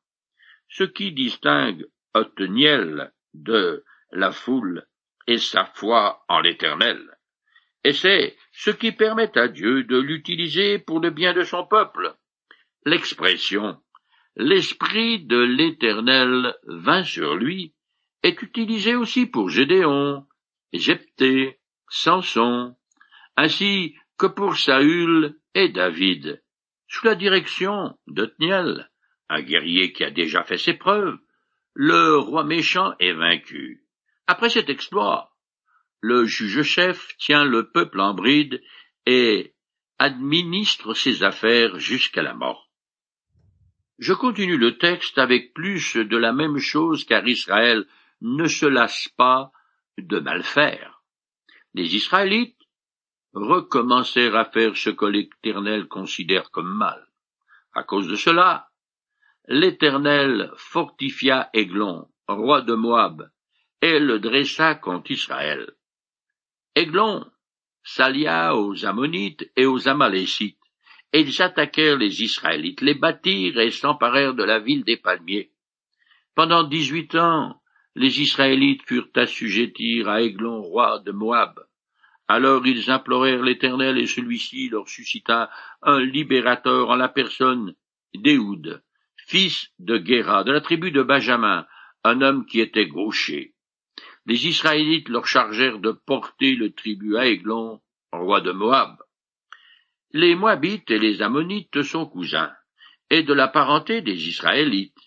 Ce 0.70 0.84
qui 0.84 1.12
distingue 1.12 1.86
Othniel 2.14 3.12
de 3.34 3.84
la 4.12 4.32
foule 4.32 4.88
est 5.28 5.38
sa 5.38 5.66
foi 5.66 6.24
en 6.28 6.40
l'Éternel. 6.40 7.00
Et 7.84 7.94
c'est 7.94 8.36
ce 8.52 8.72
qui 8.72 8.92
permet 8.92 9.38
à 9.38 9.48
Dieu 9.48 9.84
de 9.84 9.98
l'utiliser 9.98 10.80
pour 10.80 11.00
le 11.00 11.12
bien 11.12 11.34
de 11.34 11.44
son 11.44 11.66
peuple. 11.66 12.16
L'expression 12.86 13.80
l'Esprit 14.40 15.20
de 15.26 15.38
l'Éternel 15.38 16.56
vint 16.64 17.04
sur 17.04 17.36
lui, 17.36 17.74
est 18.24 18.42
utilisé 18.42 18.96
aussi 18.96 19.26
pour 19.26 19.50
Gédéon, 19.50 20.26
Jephthé, 20.72 21.59
Samson, 21.90 22.76
ainsi 23.36 23.96
que 24.18 24.28
pour 24.28 24.58
Saül 24.58 25.40
et 25.56 25.70
David, 25.70 26.42
sous 26.88 27.06
la 27.06 27.16
direction 27.16 27.98
d'Othniel, 28.08 28.90
un 29.30 29.42
guerrier 29.42 29.94
qui 29.94 30.04
a 30.04 30.12
déjà 30.12 30.44
fait 30.44 30.58
ses 30.58 30.74
preuves, 30.74 31.18
le 31.74 32.18
roi 32.18 32.44
méchant 32.44 32.94
est 33.00 33.14
vaincu. 33.14 33.84
Après 34.28 34.50
cet 34.50 34.70
exploit, 34.70 35.32
le 36.02 36.26
juge-chef 36.26 37.16
tient 37.18 37.46
le 37.46 37.70
peuple 37.72 38.00
en 38.00 38.14
bride 38.14 38.62
et 39.06 39.54
administre 39.98 40.94
ses 40.94 41.24
affaires 41.24 41.80
jusqu'à 41.80 42.22
la 42.22 42.34
mort. 42.34 42.70
Je 43.98 44.14
continue 44.14 44.58
le 44.58 44.78
texte 44.78 45.18
avec 45.18 45.54
plus 45.54 45.96
de 45.96 46.18
la 46.18 46.32
même 46.32 46.58
chose 46.58 47.04
car 47.04 47.28
Israël 47.28 47.86
ne 48.22 48.48
se 48.48 48.66
lasse 48.66 49.10
pas 49.18 49.52
de 49.98 50.20
mal 50.20 50.44
faire. 50.44 50.99
Les 51.74 51.96
Israélites 51.96 52.58
recommencèrent 53.34 54.36
à 54.36 54.46
faire 54.46 54.76
ce 54.76 54.90
que 54.90 55.06
l'Éternel 55.06 55.88
considère 55.88 56.50
comme 56.52 56.74
mal. 56.74 57.06
À 57.74 57.84
cause 57.84 58.08
de 58.08 58.16
cela, 58.16 58.70
l'Éternel 59.48 60.52
fortifia 60.56 61.50
Aiglon, 61.54 62.08
roi 62.28 62.62
de 62.62 62.74
Moab, 62.74 63.30
et 63.82 64.00
le 64.00 64.20
dressa 64.20 64.76
contre 64.76 65.12
Israël. 65.12 65.72
Aiglon 66.76 67.26
s'allia 67.84 68.56
aux 68.56 68.86
Ammonites 68.86 69.50
et 69.56 69.66
aux 69.66 69.88
Amalécites, 69.88 70.58
et 71.14 71.22
ils 71.22 71.42
attaquèrent 71.42 71.98
les 71.98 72.22
Israélites, 72.24 72.82
les 72.82 72.94
battirent 72.94 73.60
et 73.60 73.72
s'emparèrent 73.72 74.36
de 74.36 74.44
la 74.44 74.60
ville 74.60 74.84
des 74.84 74.98
palmiers. 74.98 75.52
Pendant 76.36 76.64
dix-huit 76.64 77.16
ans, 77.16 77.59
les 78.00 78.22
Israélites 78.22 78.84
furent 78.88 79.10
assujettis 79.16 80.04
à 80.06 80.22
Aiglon, 80.22 80.62
roi 80.62 81.00
de 81.00 81.12
Moab. 81.12 81.60
Alors 82.30 82.66
ils 82.66 82.90
implorèrent 82.90 83.44
l'Éternel 83.44 83.98
et 83.98 84.08
celui-ci 84.08 84.70
leur 84.70 84.88
suscita 84.88 85.50
un 85.82 86.00
libérateur 86.00 86.92
en 86.92 86.96
la 86.96 87.10
personne 87.10 87.76
d'Éhoud, 88.16 88.82
fils 89.28 89.72
de 89.80 89.98
Guéra, 89.98 90.46
de 90.46 90.54
la 90.54 90.62
tribu 90.62 90.92
de 90.92 91.04
Benjamin, 91.04 91.68
un 92.06 92.22
homme 92.22 92.46
qui 92.46 92.62
était 92.62 92.88
gaucher. 92.88 93.54
Les 94.26 94.48
Israélites 94.48 95.10
leur 95.10 95.28
chargèrent 95.28 95.80
de 95.80 95.92
porter 95.92 96.56
le 96.56 96.72
tribut 96.72 97.18
à 97.18 97.26
Aiglon, 97.26 97.82
roi 98.14 98.40
de 98.40 98.54
Moab. 98.54 98.96
Les 100.14 100.36
Moabites 100.36 100.90
et 100.90 101.00
les 101.00 101.22
Ammonites 101.22 101.82
sont 101.82 102.06
cousins, 102.06 102.54
et 103.10 103.24
de 103.24 103.34
la 103.34 103.50
parenté 103.50 104.02
des 104.02 104.30
Israélites. 104.30 104.99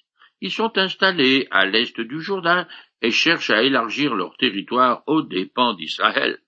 Ils 0.43 0.51
sont 0.51 0.77
installés 0.77 1.49
à 1.51 1.65
l'est 1.65 1.99
du 1.99 2.21
Jourdain 2.21 2.69
et 3.01 3.11
cherchent 3.11 3.49
à 3.49 3.63
élargir 3.63 4.15
leur 4.15 4.37
territoire 4.37 5.03
aux 5.07 5.23
dépens 5.23 5.73
d'Israël. 5.73 6.39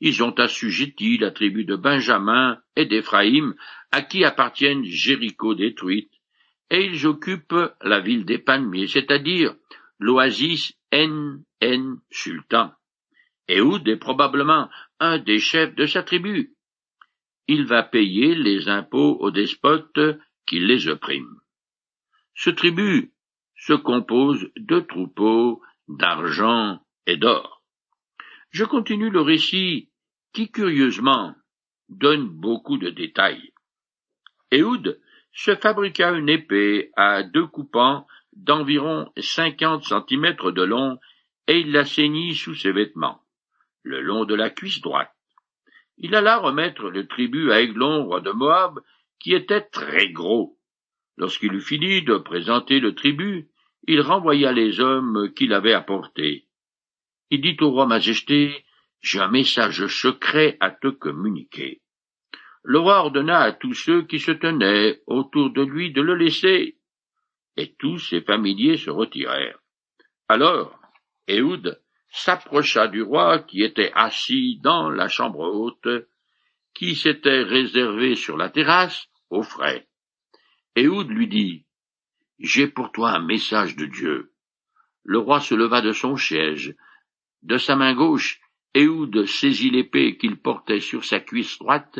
Ils 0.00 0.22
ont 0.22 0.32
assujetti 0.32 1.18
la 1.18 1.30
tribu 1.30 1.64
de 1.64 1.76
Benjamin 1.76 2.58
et 2.76 2.86
d'Éphraïm, 2.86 3.54
à 3.90 4.00
qui 4.00 4.24
appartiennent 4.24 4.84
Jéricho 4.84 5.54
détruite, 5.54 6.10
et 6.70 6.86
ils 6.86 7.06
occupent 7.06 7.74
la 7.82 8.00
ville 8.00 8.24
des 8.24 8.38
palmiers, 8.38 8.88
c'est-à-dire 8.88 9.54
l'oasis 9.98 10.72
En 10.94 11.36
En 11.62 11.96
Sultan. 12.10 12.72
Ehud 13.48 13.86
est 13.86 13.96
probablement 13.96 14.70
un 14.98 15.18
des 15.18 15.38
chefs 15.38 15.74
de 15.74 15.84
sa 15.84 16.02
tribu 16.02 16.54
il 17.48 17.66
va 17.66 17.82
payer 17.82 18.34
les 18.34 18.68
impôts 18.68 19.18
aux 19.20 19.30
despotes 19.30 20.00
qui 20.46 20.58
les 20.58 20.88
oppriment. 20.88 21.41
Ce 22.34 22.50
tribut 22.50 23.12
se 23.56 23.72
compose 23.72 24.50
de 24.56 24.80
troupeaux, 24.80 25.62
d'argent 25.88 26.80
et 27.06 27.16
d'or. 27.16 27.62
Je 28.50 28.64
continue 28.64 29.10
le 29.10 29.20
récit 29.20 29.90
qui, 30.32 30.50
curieusement, 30.50 31.34
donne 31.88 32.28
beaucoup 32.28 32.78
de 32.78 32.90
détails. 32.90 33.52
Ehud 34.50 35.00
se 35.32 35.54
fabriqua 35.56 36.12
une 36.12 36.28
épée 36.28 36.90
à 36.96 37.22
deux 37.22 37.46
coupants 37.46 38.06
d'environ 38.32 39.10
cinquante 39.18 39.84
centimètres 39.84 40.50
de 40.50 40.62
long 40.62 40.98
et 41.46 41.60
il 41.60 41.72
la 41.72 41.84
ceignit 41.84 42.34
sous 42.34 42.54
ses 42.54 42.72
vêtements, 42.72 43.22
le 43.82 44.00
long 44.00 44.24
de 44.24 44.34
la 44.34 44.50
cuisse 44.50 44.80
droite 44.80 45.14
il 45.98 46.14
alla 46.14 46.38
remettre 46.38 46.90
le 46.90 47.06
tribut 47.06 47.52
à 47.52 47.60
Aiglon, 47.60 48.04
roi 48.04 48.20
de 48.20 48.32
Moab, 48.32 48.80
qui 49.20 49.34
était 49.34 49.60
très 49.60 50.08
gros. 50.10 50.58
Lorsqu'il 51.16 51.52
eut 51.54 51.60
fini 51.60 52.02
de 52.02 52.16
présenter 52.16 52.80
le 52.80 52.94
tribut, 52.94 53.48
il 53.86 54.00
renvoya 54.00 54.52
les 54.52 54.80
hommes 54.80 55.32
qu'il 55.34 55.52
avait 55.52 55.74
apportés. 55.74 56.46
Il 57.30 57.40
dit 57.40 57.56
au 57.60 57.70
roi 57.70 57.86
Majesté, 57.86 58.64
J'ai 59.00 59.20
un 59.20 59.28
message 59.28 59.86
secret 59.88 60.56
à 60.60 60.70
te 60.70 60.88
communiquer. 60.88 61.80
Le 62.62 62.78
roi 62.78 63.00
ordonna 63.00 63.40
à 63.40 63.52
tous 63.52 63.74
ceux 63.74 64.02
qui 64.02 64.20
se 64.20 64.30
tenaient 64.30 65.00
autour 65.06 65.50
de 65.50 65.62
lui 65.62 65.92
de 65.92 66.00
le 66.00 66.14
laisser, 66.14 66.76
et 67.56 67.74
tous 67.74 67.98
ses 67.98 68.20
familiers 68.20 68.76
se 68.76 68.90
retirèrent. 68.90 69.58
Alors, 70.28 70.80
Ehud 71.28 71.80
s'approcha 72.08 72.88
du 72.88 73.02
roi 73.02 73.40
qui 73.40 73.62
était 73.62 73.92
assis 73.94 74.60
dans 74.62 74.90
la 74.90 75.08
chambre 75.08 75.40
haute, 75.40 76.06
qui 76.74 76.94
s'était 76.94 77.42
réservée 77.42 78.14
sur 78.14 78.36
la 78.36 78.48
terrasse, 78.48 79.08
au 79.30 79.42
frais. 79.42 79.88
Ehud 80.76 81.10
lui 81.10 81.28
dit, 81.28 81.66
J'ai 82.38 82.68
pour 82.68 82.92
toi 82.92 83.10
un 83.10 83.24
message 83.24 83.76
de 83.76 83.86
Dieu. 83.86 84.32
Le 85.04 85.18
roi 85.18 85.40
se 85.40 85.54
leva 85.54 85.80
de 85.80 85.92
son 85.92 86.16
siège. 86.16 86.74
De 87.42 87.58
sa 87.58 87.76
main 87.76 87.94
gauche, 87.94 88.40
Éhoud 88.74 89.26
saisit 89.26 89.70
l'épée 89.70 90.16
qu'il 90.16 90.36
portait 90.36 90.80
sur 90.80 91.04
sa 91.04 91.20
cuisse 91.20 91.58
droite 91.58 91.98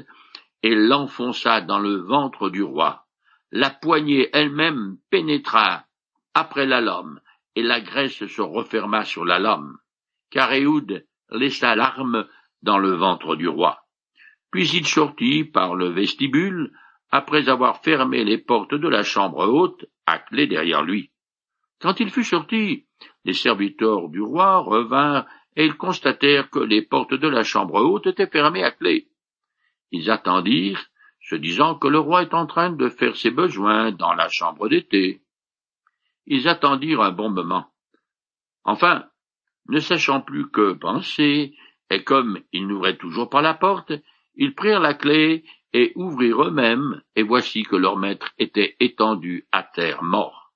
et 0.63 0.75
l'enfonça 0.75 1.61
dans 1.61 1.79
le 1.79 1.97
ventre 1.97 2.49
du 2.49 2.63
roi. 2.63 3.07
La 3.51 3.69
poignée 3.69 4.31
elle-même 4.33 4.97
pénétra 5.11 5.87
après 6.33 6.65
la 6.65 6.81
lame, 6.81 7.21
et 7.55 7.63
la 7.63 7.81
graisse 7.83 8.25
se 8.27 8.41
referma 8.41 9.05
sur 9.05 9.27
la 9.27 9.39
lame, 9.39 9.77
car 10.31 10.51
Éhoud 10.53 11.07
laissa 11.31 11.77
l'arme 11.77 12.27
dans 12.63 12.79
le 12.79 12.93
ventre 12.93 13.37
du 13.37 13.49
roi. 13.49 13.85
Puis 14.51 14.69
il 14.71 14.87
sortit 14.87 15.45
par 15.45 15.75
le 15.75 15.89
vestibule, 15.89 16.73
après 17.13 17.51
avoir 17.51 17.83
fermé 17.83 18.25
les 18.25 18.39
portes 18.39 18.75
de 18.75 18.89
la 18.89 19.03
chambre 19.03 19.47
haute, 19.47 19.85
à 20.07 20.19
clé 20.19 20.47
derrière 20.47 20.83
lui. 20.83 21.11
Quand 21.79 22.01
il 22.01 22.11
fut 22.11 22.25
sorti, 22.25 22.87
les 23.25 23.35
serviteurs 23.35 24.09
du 24.09 24.23
roi 24.23 24.59
revinrent 24.59 25.27
et 25.55 25.67
ils 25.67 25.77
constatèrent 25.77 26.49
que 26.49 26.59
les 26.59 26.81
portes 26.81 27.13
de 27.13 27.29
la 27.29 27.45
chambre 27.45 27.83
haute 27.83 28.07
étaient 28.07 28.27
fermées 28.27 28.65
à 28.65 28.71
clé. 28.71 29.09
Ils 29.91 30.11
attendirent, 30.11 30.87
se 31.21 31.37
disant 31.37 31.75
que 31.75 31.87
le 31.87 31.99
roi 31.99 32.23
est 32.23 32.35
en 32.35 32.47
train 32.47 32.71
de 32.71 32.89
faire 32.89 33.15
ses 33.15 33.31
besoins 33.31 33.93
dans 33.93 34.15
la 34.15 34.29
chambre 34.31 34.69
d'été. 34.69 35.21
Ils 36.27 36.49
attendirent 36.49 37.03
un 37.03 37.13
bon 37.13 37.29
moment. 37.29 37.67
Enfin, 38.65 39.05
ne 39.69 39.81
sachant 39.81 40.23
plus 40.23 40.51
que 40.51 40.73
penser, 40.73 41.55
et 41.91 42.05
comme 42.05 42.41
ils 42.53 42.67
n'ouvraient 42.67 42.97
toujours 42.97 43.29
pas 43.29 43.43
la 43.43 43.55
porte, 43.55 43.93
ils 44.35 44.55
prirent 44.55 44.81
la 44.81 44.95
clé 44.95 45.45
et 45.73 45.93
ouvrirent 45.95 46.45
eux-mêmes, 46.45 47.03
et 47.17 47.23
voici 47.23 47.63
que 47.63 47.77
leur 47.77 47.97
maître 47.97 48.33
était 48.39 48.77
étendu 48.81 49.47
à 49.53 49.63
terre 49.63 50.03
mort. 50.03 50.53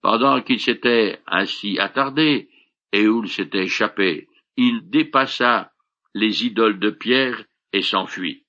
Pendant 0.00 0.40
qu'il 0.40 0.60
s'était 0.60 1.20
ainsi 1.26 1.78
attardé, 1.78 2.48
Éoul 2.92 3.28
s'était 3.28 3.64
échappé, 3.64 4.28
il 4.56 4.88
dépassa 4.88 5.72
les 6.14 6.46
idoles 6.46 6.78
de 6.78 6.90
pierre 6.90 7.44
et 7.72 7.82
s'enfuit. 7.82 8.44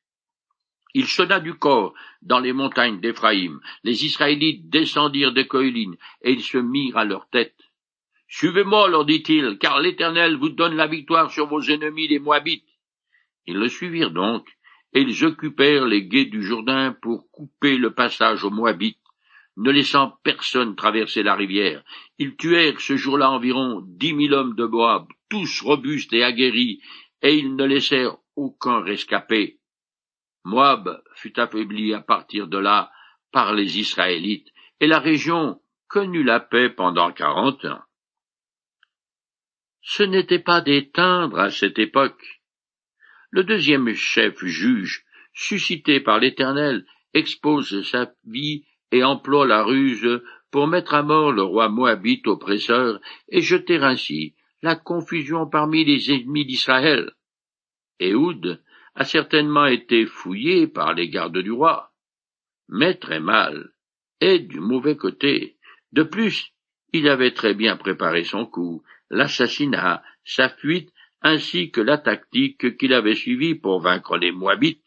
Il 0.94 1.06
sonna 1.06 1.40
du 1.40 1.54
corps 1.54 1.94
dans 2.22 2.40
les 2.40 2.54
montagnes 2.54 3.00
d'Éphraïm. 3.00 3.60
Les 3.84 4.06
Israélites 4.06 4.70
descendirent 4.70 5.34
des 5.34 5.48
collines 5.48 5.98
et 6.22 6.32
ils 6.32 6.44
se 6.44 6.58
mirent 6.58 6.98
à 6.98 7.06
leur 7.06 7.30
tête. 7.30 7.56
Suivez-moi, 8.30 8.90
leur 8.90 9.06
dit-il, 9.06 9.58
car 9.60 9.80
l'Éternel 9.80 10.38
vous 10.38 10.50
donne 10.50 10.76
la 10.76 10.88
victoire 10.88 11.32
sur 11.32 11.48
vos 11.48 11.62
ennemis 11.62 12.08
les 12.08 12.20
Moabites. 12.20 12.68
Ils 13.46 13.58
le 13.58 13.70
suivirent 13.70 14.12
donc, 14.12 14.48
ils 14.98 15.26
occupèrent 15.26 15.86
les 15.86 16.06
guets 16.06 16.26
du 16.26 16.44
Jourdain 16.44 16.96
pour 17.02 17.30
couper 17.32 17.78
le 17.78 17.94
passage 17.94 18.44
aux 18.44 18.50
Moabites, 18.50 19.00
ne 19.58 19.72
laissant 19.72 20.18
personne 20.24 20.76
traverser 20.76 21.24
la 21.24 21.36
rivière. 21.36 21.84
Ils 22.20 22.36
tuèrent 22.36 22.80
ce 22.80 22.96
jour-là 22.96 23.32
environ 23.32 23.82
dix 23.86 24.14
mille 24.14 24.34
hommes 24.34 24.56
de 24.56 24.66
Moab, 24.66 25.08
tous 25.30 25.62
robustes 25.62 26.14
et 26.14 26.24
aguerris, 26.24 26.80
et 27.22 27.36
ils 27.36 27.56
ne 27.56 27.66
laissèrent 27.66 28.18
aucun 28.36 28.82
rescapé. 28.82 29.60
Moab 30.46 31.02
fut 31.16 31.40
affaibli 31.40 31.94
à 31.94 32.02
partir 32.02 32.48
de 32.48 32.58
là 32.58 32.92
par 33.32 33.54
les 33.54 33.80
Israélites, 33.80 34.48
et 34.80 34.88
la 34.88 35.00
région 35.00 35.60
connut 35.88 36.24
la 36.24 36.40
paix 36.40 36.70
pendant 36.70 37.12
quarante 37.12 37.66
ans. 37.66 37.82
Ce 39.82 40.04
n'était 40.04 40.40
pas 40.40 40.62
d'éteindre 40.62 41.40
à 41.40 41.50
cette 41.50 41.80
époque. 41.80 42.37
Le 43.30 43.44
deuxième 43.44 43.94
chef 43.94 44.44
juge, 44.46 45.06
suscité 45.34 46.00
par 46.00 46.20
l'Éternel, 46.20 46.86
expose 47.14 47.84
sa 47.90 48.12
vie 48.26 48.66
et 48.92 49.04
emploie 49.04 49.46
la 49.46 49.64
ruse 49.64 50.22
pour 50.52 50.68
mettre 50.68 50.94
à 50.94 51.04
mort 51.04 51.32
le 51.32 51.44
roi 51.44 51.68
moabite 51.70 52.28
oppresseur 52.28 53.00
et 53.30 53.42
jeter 53.42 53.78
ainsi 53.78 54.36
la 54.62 54.76
confusion 54.76 55.46
parmi 55.46 55.84
les 55.84 56.12
ennemis 56.12 56.46
d'Israël. 56.46 57.12
Éhoud 58.00 58.62
a 58.96 59.04
certainement 59.04 59.66
été 59.66 60.06
fouillé 60.06 60.68
par 60.68 60.94
les 60.94 61.10
gardes 61.10 61.38
du 61.38 61.52
roi, 61.52 61.92
mais 62.70 62.96
très 62.96 63.20
mal, 63.20 63.72
et 64.22 64.40
du 64.40 64.60
mauvais 64.60 64.96
côté. 64.96 65.58
De 65.92 66.04
plus, 66.04 66.54
il 66.94 67.08
avait 67.08 67.34
très 67.34 67.54
bien 67.54 67.78
préparé 67.78 68.24
son 68.24 68.46
coup, 68.46 68.84
l'assassinat, 69.10 70.04
sa 70.24 70.50
fuite, 70.50 70.92
ainsi 71.22 71.72
que 71.72 71.82
la 71.82 71.98
tactique 71.98 72.78
qu'il 72.78 72.94
avait 72.94 73.16
suivie 73.16 73.56
pour 73.56 73.80
vaincre 73.82 74.18
les 74.18 74.32
Moabites. 74.32 74.84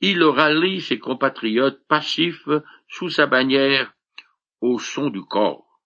Il 0.00 0.22
rallie 0.22 0.80
ses 0.80 0.98
compatriotes 0.98 1.86
passifs 1.86 2.48
sous 2.88 3.10
sa 3.10 3.26
bannière 3.26 3.94
au 4.60 4.78
son 4.78 5.10
du 5.10 5.22
corps, 5.22 5.80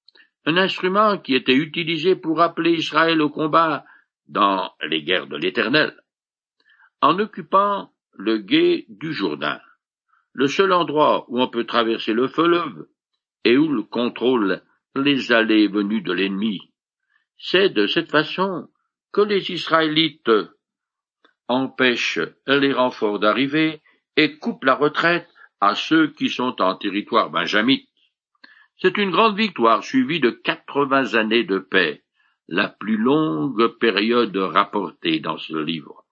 un 0.44 0.56
instrument 0.56 1.18
qui 1.18 1.34
était 1.34 1.54
utilisé 1.54 2.16
pour 2.16 2.40
appeler 2.40 2.72
Israël 2.72 3.20
au 3.20 3.30
combat 3.30 3.84
dans 4.26 4.72
les 4.82 5.02
guerres 5.02 5.26
de 5.26 5.36
l'Éternel 5.36 5.94
en 7.00 7.18
occupant 7.18 7.92
le 8.12 8.38
gué 8.38 8.86
du 8.88 9.12
Jourdain, 9.12 9.60
le 10.32 10.48
seul 10.48 10.72
endroit 10.72 11.24
où 11.28 11.40
on 11.40 11.48
peut 11.48 11.64
traverser 11.64 12.12
le 12.12 12.26
fleuve 12.26 12.86
et 13.44 13.56
où 13.56 13.68
le 13.68 13.82
contrôle 13.82 14.62
les 14.96 15.32
allées 15.32 15.68
venues 15.68 16.02
de 16.02 16.12
l'ennemi. 16.12 16.72
C'est 17.36 17.68
de 17.68 17.86
cette 17.86 18.10
façon 18.10 18.68
que 19.12 19.20
les 19.20 19.50
Israélites 19.50 20.30
empêchent 21.48 22.20
les 22.46 22.72
renforts 22.72 23.18
d'arriver 23.18 23.80
et 24.16 24.38
coupent 24.38 24.64
la 24.64 24.74
retraite 24.74 25.28
à 25.60 25.74
ceux 25.74 26.08
qui 26.08 26.28
sont 26.28 26.60
en 26.60 26.76
territoire 26.76 27.30
benjamite. 27.30 27.88
C'est 28.76 28.96
une 28.98 29.10
grande 29.10 29.36
victoire 29.36 29.82
suivie 29.82 30.20
de 30.20 30.30
quatre-vingts 30.30 31.14
années 31.14 31.44
de 31.44 31.58
paix, 31.58 32.04
la 32.46 32.68
plus 32.68 32.96
longue 32.96 33.66
période 33.78 34.36
rapportée 34.36 35.20
dans 35.20 35.38
ce 35.38 35.56
livre. 35.56 36.04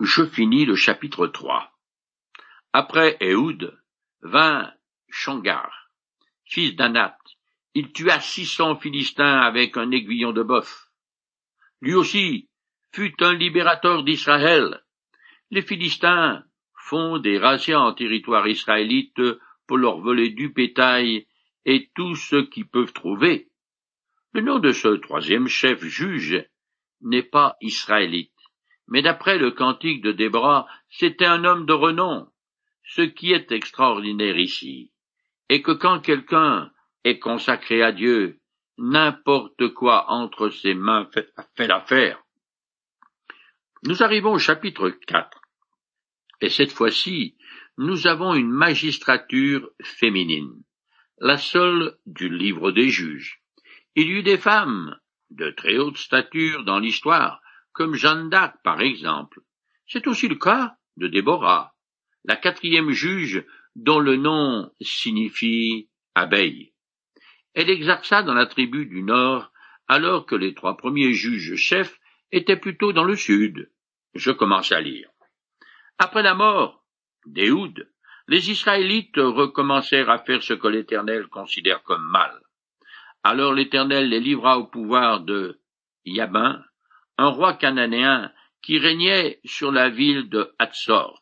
Je 0.00 0.24
finis 0.24 0.64
le 0.64 0.76
chapitre 0.76 1.26
3. 1.26 1.70
Après 2.72 3.16
Ehud 3.20 3.76
vint 4.22 4.72
Shangar, 5.08 5.90
fils 6.44 6.76
d'Anat. 6.76 7.18
Il 7.74 7.92
tua 7.92 8.18
six 8.20 8.46
cents 8.46 8.76
Philistins 8.76 9.40
avec 9.40 9.76
un 9.76 9.90
aiguillon 9.90 10.32
de 10.32 10.42
bœuf. 10.42 10.89
Lui 11.80 11.94
aussi 11.94 12.48
fut 12.92 13.14
un 13.22 13.34
libérateur 13.34 14.02
d'Israël. 14.04 14.82
Les 15.50 15.62
Philistins 15.62 16.44
font 16.74 17.18
des 17.18 17.38
razzias 17.38 17.80
en 17.80 17.92
territoire 17.92 18.46
israélite 18.48 19.20
pour 19.66 19.78
leur 19.78 20.00
voler 20.00 20.30
du 20.30 20.48
bétail 20.48 21.26
et 21.64 21.90
tout 21.94 22.16
ce 22.16 22.36
qu'ils 22.36 22.68
peuvent 22.68 22.92
trouver. 22.92 23.48
Le 24.32 24.40
nom 24.40 24.58
de 24.58 24.72
ce 24.72 24.88
troisième 24.88 25.48
chef 25.48 25.84
juge 25.84 26.44
n'est 27.00 27.22
pas 27.22 27.56
israélite 27.60 28.32
mais 28.90 29.02
d'après 29.02 29.38
le 29.38 29.52
cantique 29.52 30.02
de 30.02 30.12
Déborah, 30.12 30.66
c'était 30.90 31.24
un 31.24 31.44
homme 31.44 31.64
de 31.64 31.72
renom. 31.72 32.26
Ce 32.82 33.02
qui 33.02 33.32
est 33.32 33.52
extraordinaire 33.52 34.36
ici 34.36 34.92
est 35.48 35.62
que 35.62 35.70
quand 35.70 36.00
quelqu'un 36.00 36.70
est 37.04 37.20
consacré 37.20 37.82
à 37.82 37.92
Dieu, 37.92 38.39
n'importe 38.80 39.68
quoi 39.74 40.10
entre 40.10 40.48
ses 40.48 40.72
mains 40.72 41.06
fait, 41.12 41.66
l'affaire. 41.66 42.22
Nous 43.84 44.02
arrivons 44.02 44.32
au 44.32 44.38
chapitre 44.38 44.88
4. 45.06 45.42
Et 46.40 46.48
cette 46.48 46.72
fois-ci, 46.72 47.36
nous 47.76 48.06
avons 48.06 48.34
une 48.34 48.50
magistrature 48.50 49.68
féminine, 49.82 50.62
la 51.18 51.36
seule 51.36 51.98
du 52.06 52.30
livre 52.30 52.72
des 52.72 52.88
juges. 52.88 53.42
Il 53.96 54.08
y 54.08 54.12
eut 54.12 54.22
des 54.22 54.38
femmes 54.38 54.98
de 55.28 55.50
très 55.50 55.76
haute 55.76 55.98
stature 55.98 56.64
dans 56.64 56.78
l'histoire, 56.78 57.42
comme 57.72 57.94
Jeanne 57.94 58.30
d'Arc 58.30 58.56
par 58.64 58.80
exemple. 58.80 59.42
C'est 59.86 60.06
aussi 60.06 60.26
le 60.26 60.36
cas 60.36 60.76
de 60.96 61.06
Déborah, 61.06 61.74
la 62.24 62.36
quatrième 62.36 62.92
juge 62.92 63.44
dont 63.76 64.00
le 64.00 64.16
nom 64.16 64.72
signifie 64.80 65.90
abeille. 66.14 66.69
Elle 67.54 67.70
exerça 67.70 68.22
dans 68.22 68.34
la 68.34 68.46
tribu 68.46 68.86
du 68.86 69.02
Nord, 69.02 69.50
alors 69.88 70.26
que 70.26 70.36
les 70.36 70.54
trois 70.54 70.76
premiers 70.76 71.12
juges 71.12 71.56
chefs 71.56 71.98
étaient 72.30 72.56
plutôt 72.56 72.92
dans 72.92 73.04
le 73.04 73.16
Sud. 73.16 73.70
Je 74.14 74.30
commence 74.30 74.72
à 74.72 74.80
lire. 74.80 75.10
Après 75.98 76.22
la 76.22 76.34
mort 76.34 76.84
d'Éhoud, 77.26 77.90
les 78.28 78.50
Israélites 78.50 79.16
recommencèrent 79.16 80.10
à 80.10 80.18
faire 80.18 80.42
ce 80.42 80.54
que 80.54 80.68
l'Éternel 80.68 81.26
considère 81.26 81.82
comme 81.82 82.08
mal. 82.08 82.40
Alors 83.22 83.52
l'Éternel 83.52 84.08
les 84.08 84.20
livra 84.20 84.58
au 84.58 84.66
pouvoir 84.66 85.20
de 85.20 85.60
Yabin, 86.04 86.64
un 87.18 87.28
roi 87.28 87.54
cananéen 87.54 88.32
qui 88.62 88.78
régnait 88.78 89.40
sur 89.44 89.72
la 89.72 89.90
ville 89.90 90.28
de 90.28 90.54
Hatzor. 90.58 91.20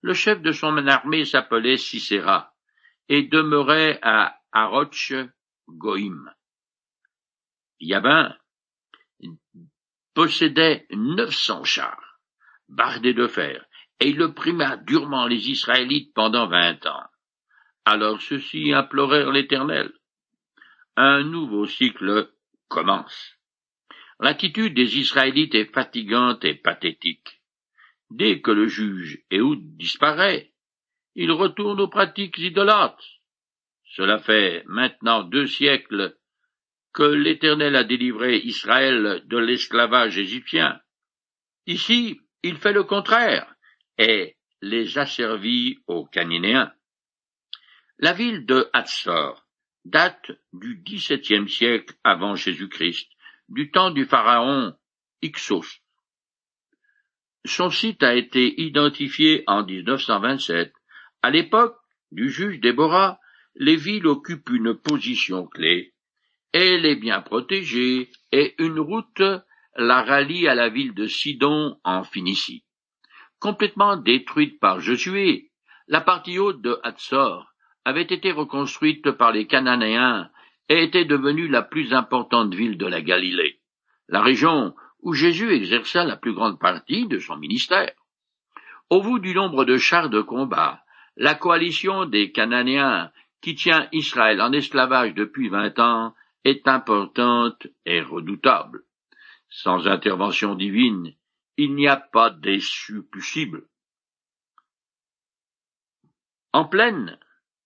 Le 0.00 0.14
chef 0.14 0.40
de 0.40 0.52
son 0.52 0.86
armée 0.86 1.24
s'appelait 1.24 1.76
Sisera 1.76 2.54
et 3.08 3.22
demeurait 3.22 3.98
à 4.02 4.38
Goïm. 5.72 6.30
Yabin 7.80 8.36
possédait 10.14 10.86
neuf 10.90 11.34
cents 11.34 11.64
chars, 11.64 12.20
bardés 12.68 13.14
de 13.14 13.26
fer, 13.26 13.64
et 14.00 14.08
il 14.08 14.22
opprima 14.22 14.76
durement 14.76 15.26
les 15.26 15.50
Israélites 15.50 16.12
pendant 16.14 16.46
vingt 16.46 16.84
ans. 16.86 17.06
Alors 17.84 18.20
ceux-ci 18.20 18.72
implorèrent 18.72 19.32
l'Éternel. 19.32 19.92
Un 20.96 21.22
nouveau 21.24 21.66
cycle 21.66 22.32
commence. 22.68 23.36
L'attitude 24.20 24.74
des 24.74 24.98
Israélites 24.98 25.54
est 25.54 25.72
fatigante 25.72 26.44
et 26.44 26.54
pathétique. 26.54 27.42
Dès 28.10 28.40
que 28.40 28.50
le 28.50 28.68
juge 28.68 29.24
Ehud 29.30 29.76
disparaît, 29.76 30.52
ils 31.14 31.32
retournent 31.32 31.80
aux 31.80 31.88
pratiques 31.88 32.38
idolâtres. 32.38 33.21
Cela 33.94 34.18
fait 34.18 34.64
maintenant 34.66 35.22
deux 35.22 35.46
siècles 35.46 36.16
que 36.94 37.02
l'Éternel 37.02 37.76
a 37.76 37.84
délivré 37.84 38.38
Israël 38.38 39.22
de 39.26 39.36
l'esclavage 39.36 40.16
égyptien. 40.16 40.80
Ici, 41.66 42.18
il 42.42 42.56
fait 42.56 42.72
le 42.72 42.84
contraire 42.84 43.54
et 43.98 44.36
les 44.62 44.98
asservit 44.98 45.78
aux 45.86 46.06
Cananéens. 46.06 46.72
La 47.98 48.14
ville 48.14 48.46
de 48.46 48.70
Hatzor 48.72 49.46
date 49.84 50.30
du 50.54 50.82
XVIIe 50.82 51.48
siècle 51.48 51.94
avant 52.02 52.34
Jésus-Christ 52.34 53.10
du 53.48 53.70
temps 53.70 53.90
du 53.90 54.06
pharaon 54.06 54.74
Ixos. 55.20 55.80
Son 57.44 57.68
site 57.68 58.02
a 58.02 58.14
été 58.14 58.58
identifié 58.62 59.44
en 59.46 59.64
1927. 59.64 60.72
À 61.22 61.30
l'époque 61.30 61.76
du 62.10 62.30
juge 62.30 62.60
Déborah, 62.60 63.18
les 63.54 63.76
villes 63.76 64.06
occupent 64.06 64.50
une 64.50 64.74
position 64.74 65.46
clé. 65.46 65.92
Elle 66.52 66.86
est 66.86 66.96
bien 66.96 67.20
protégée 67.20 68.10
et 68.30 68.54
une 68.58 68.78
route 68.78 69.22
la 69.76 70.02
rallie 70.02 70.48
à 70.48 70.54
la 70.54 70.68
ville 70.68 70.94
de 70.94 71.06
Sidon 71.06 71.78
en 71.84 72.04
Phénicie. 72.04 72.64
Complètement 73.38 73.96
détruite 73.96 74.60
par 74.60 74.80
Josué, 74.80 75.50
la 75.88 76.00
partie 76.00 76.38
haute 76.38 76.60
de 76.60 76.78
Hatzor 76.82 77.52
avait 77.84 78.02
été 78.02 78.32
reconstruite 78.32 79.10
par 79.12 79.32
les 79.32 79.46
Cananéens 79.46 80.30
et 80.68 80.84
était 80.84 81.04
devenue 81.04 81.48
la 81.48 81.62
plus 81.62 81.92
importante 81.92 82.54
ville 82.54 82.78
de 82.78 82.86
la 82.86 83.02
Galilée, 83.02 83.60
la 84.08 84.22
région 84.22 84.74
où 85.00 85.12
Jésus 85.12 85.52
exerça 85.52 86.04
la 86.04 86.16
plus 86.16 86.32
grande 86.32 86.60
partie 86.60 87.06
de 87.08 87.18
son 87.18 87.36
ministère. 87.36 87.92
Au 88.90 89.02
vu 89.02 89.20
du 89.20 89.34
nombre 89.34 89.64
de 89.64 89.76
chars 89.76 90.10
de 90.10 90.20
combat, 90.20 90.82
la 91.16 91.34
coalition 91.34 92.04
des 92.04 92.30
Cananéens 92.30 93.10
qui 93.42 93.56
tient 93.56 93.88
Israël 93.92 94.40
en 94.40 94.52
esclavage 94.52 95.14
depuis 95.14 95.48
vingt 95.48 95.78
ans 95.78 96.14
est 96.44 96.66
importante 96.68 97.66
et 97.84 98.00
redoutable. 98.00 98.84
Sans 99.50 99.86
intervention 99.86 100.54
divine, 100.54 101.14
il 101.56 101.74
n'y 101.74 101.88
a 101.88 101.96
pas 101.96 102.30
d'essu 102.30 103.02
possible. 103.02 103.66
En 106.52 106.64
pleine, 106.66 107.18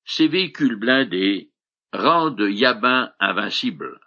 ces 0.04 0.28
véhicules 0.28 0.76
blindés 0.76 1.52
rendent 1.92 2.48
Yabin 2.48 3.12
invincible, 3.20 4.00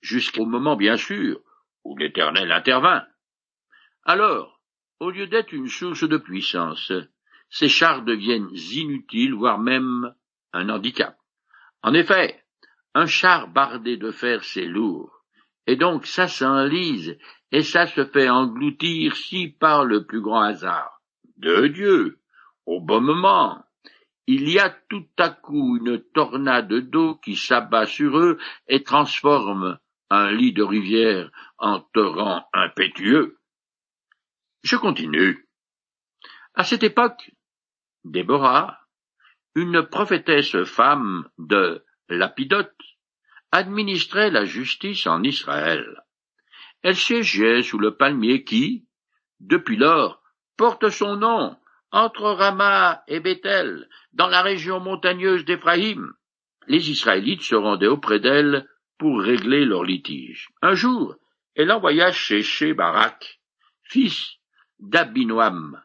jusqu'au 0.00 0.44
moment 0.44 0.76
bien 0.76 0.96
sûr 0.96 1.40
où 1.84 1.96
l'Éternel 1.96 2.50
intervint. 2.52 3.06
Alors, 4.04 4.60
au 4.98 5.10
lieu 5.10 5.26
d'être 5.26 5.52
une 5.52 5.68
source 5.68 6.04
de 6.04 6.16
puissance, 6.16 6.92
ces 7.48 7.68
chars 7.68 8.02
deviennent 8.02 8.50
inutiles, 8.72 9.34
voire 9.34 9.58
même 9.58 10.14
un 10.52 10.68
handicap. 10.68 11.16
En 11.82 11.94
effet, 11.94 12.44
un 12.94 13.06
char 13.06 13.48
bardé 13.48 13.96
de 13.96 14.10
fer, 14.10 14.44
c'est 14.44 14.66
lourd, 14.66 15.24
et 15.66 15.76
donc 15.76 16.06
ça 16.06 16.28
s'enlise, 16.28 17.16
et 17.52 17.62
ça 17.62 17.86
se 17.86 18.04
fait 18.04 18.28
engloutir 18.28 19.16
si 19.16 19.48
par 19.48 19.84
le 19.84 20.06
plus 20.06 20.20
grand 20.20 20.42
hasard 20.42 21.00
de 21.36 21.68
Dieu, 21.68 22.20
au 22.66 22.80
bon 22.80 23.00
moment, 23.00 23.64
il 24.26 24.48
y 24.48 24.58
a 24.58 24.70
tout 24.70 25.08
à 25.18 25.30
coup 25.30 25.78
une 25.78 26.00
tornade 26.14 26.72
d'eau 26.72 27.16
qui 27.16 27.34
s'abat 27.36 27.86
sur 27.86 28.18
eux 28.18 28.38
et 28.68 28.84
transforme 28.84 29.78
un 30.10 30.30
lit 30.30 30.52
de 30.52 30.62
rivière 30.62 31.30
en 31.58 31.80
torrent 31.80 32.44
impétueux. 32.52 33.38
Je 34.62 34.76
continue. 34.76 35.48
À 36.54 36.64
cette 36.64 36.82
époque, 36.82 37.32
Déborah, 38.04 38.79
une 39.54 39.82
prophétesse 39.82 40.64
femme 40.64 41.28
de 41.38 41.84
Lapidote, 42.08 42.74
administrait 43.52 44.30
la 44.30 44.44
justice 44.44 45.06
en 45.06 45.22
Israël. 45.22 46.02
Elle 46.82 46.96
siégeait 46.96 47.62
sous 47.62 47.78
le 47.78 47.96
palmier 47.96 48.44
qui, 48.44 48.86
depuis 49.40 49.76
lors, 49.76 50.22
porte 50.56 50.88
son 50.90 51.16
nom 51.16 51.56
entre 51.92 52.30
Rama 52.30 53.02
et 53.08 53.20
Bethel, 53.20 53.88
dans 54.12 54.28
la 54.28 54.42
région 54.42 54.78
montagneuse 54.78 55.44
d'Éphraïm. 55.44 56.12
Les 56.68 56.90
Israélites 56.90 57.42
se 57.42 57.56
rendaient 57.56 57.88
auprès 57.88 58.20
d'elle 58.20 58.68
pour 58.98 59.20
régler 59.20 59.64
leur 59.64 59.82
litige. 59.82 60.50
Un 60.62 60.74
jour, 60.74 61.16
elle 61.56 61.72
envoya 61.72 62.12
chez 62.12 62.74
Barak, 62.74 63.40
fils 63.82 64.36
d'Abinoam, 64.78 65.82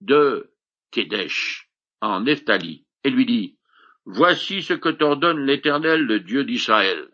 de 0.00 0.52
Kedesh, 0.92 1.68
en 2.00 2.20
Nephtali, 2.20 2.86
lui 3.10 3.26
dit, 3.26 3.56
Voici 4.04 4.62
ce 4.62 4.74
que 4.74 4.88
t'ordonne 4.88 5.44
l'Éternel, 5.44 6.02
le 6.04 6.20
Dieu 6.20 6.44
d'Israël. 6.44 7.08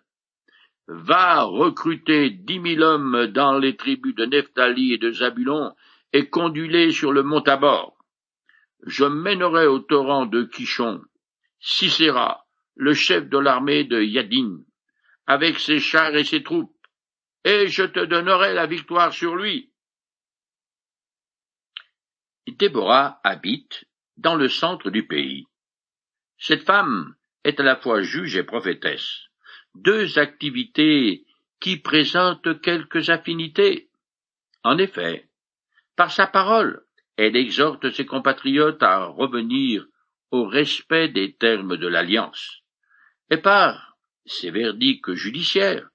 Va 0.87 1.43
recruter 1.43 2.31
dix 2.31 2.61
mille 2.61 2.83
hommes 2.83 3.27
dans 3.27 3.59
les 3.59 3.77
tribus 3.77 4.15
de 4.15 4.27
Nephtali 4.27 4.93
et 4.93 4.99
de 4.99 5.11
Zabulon, 5.11 5.73
et 6.13 6.29
conduis-les 6.29 6.93
sur 6.93 7.13
le 7.13 7.23
mont 7.23 7.41
Tabor 7.41 7.95
je 8.87 9.05
mènerai 9.05 9.67
au 9.67 9.79
torrent 9.79 10.27
de 10.27 10.45
Kishon 10.45 11.03
Sisera, 11.61 12.47
le 12.75 12.93
chef 12.93 13.29
de 13.29 13.39
l'armée 13.39 13.85
de 13.85 14.03
Yadin, 14.03 14.59
avec 15.27 15.59
ses 15.59 15.81
chars 15.81 16.15
et 16.15 16.25
ses 16.25 16.43
troupes, 16.43 16.77
et 17.45 17.69
je 17.69 17.85
te 17.85 18.05
donnerai 18.05 18.53
la 18.53 18.67
victoire 18.67 19.13
sur 19.13 19.35
lui. 19.37 19.73
Déborah 22.47 23.21
habite 23.25 23.87
dans 24.19 24.35
le 24.37 24.49
centre 24.49 24.91
du 24.91 25.07
pays. 25.07 25.47
Cette 26.39 26.65
femme 26.65 27.15
est 27.45 27.61
à 27.61 27.63
la 27.63 27.77
fois 27.77 28.03
juge 28.03 28.37
et 28.37 28.43
prophétesse, 28.43 29.29
deux 29.75 30.19
activités 30.19 31.25
qui 31.61 31.77
présentent 31.77 32.61
quelques 32.61 33.11
affinités. 33.11 33.89
En 34.63 34.79
effet, 34.79 35.29
par 35.97 36.11
sa 36.11 36.27
parole, 36.27 36.85
elle 37.17 37.37
exhorte 37.37 37.91
ses 37.91 38.07
compatriotes 38.07 38.83
à 38.83 39.07
revenir 39.07 39.87
au 40.31 40.47
respect 40.47 41.09
des 41.09 41.35
termes 41.35 41.77
de 41.77 41.87
l'alliance. 41.87 42.63
Et 43.31 43.37
par 43.37 43.97
ses 44.27 44.51
verdicts 44.51 45.15
judiciaires, 45.15 45.89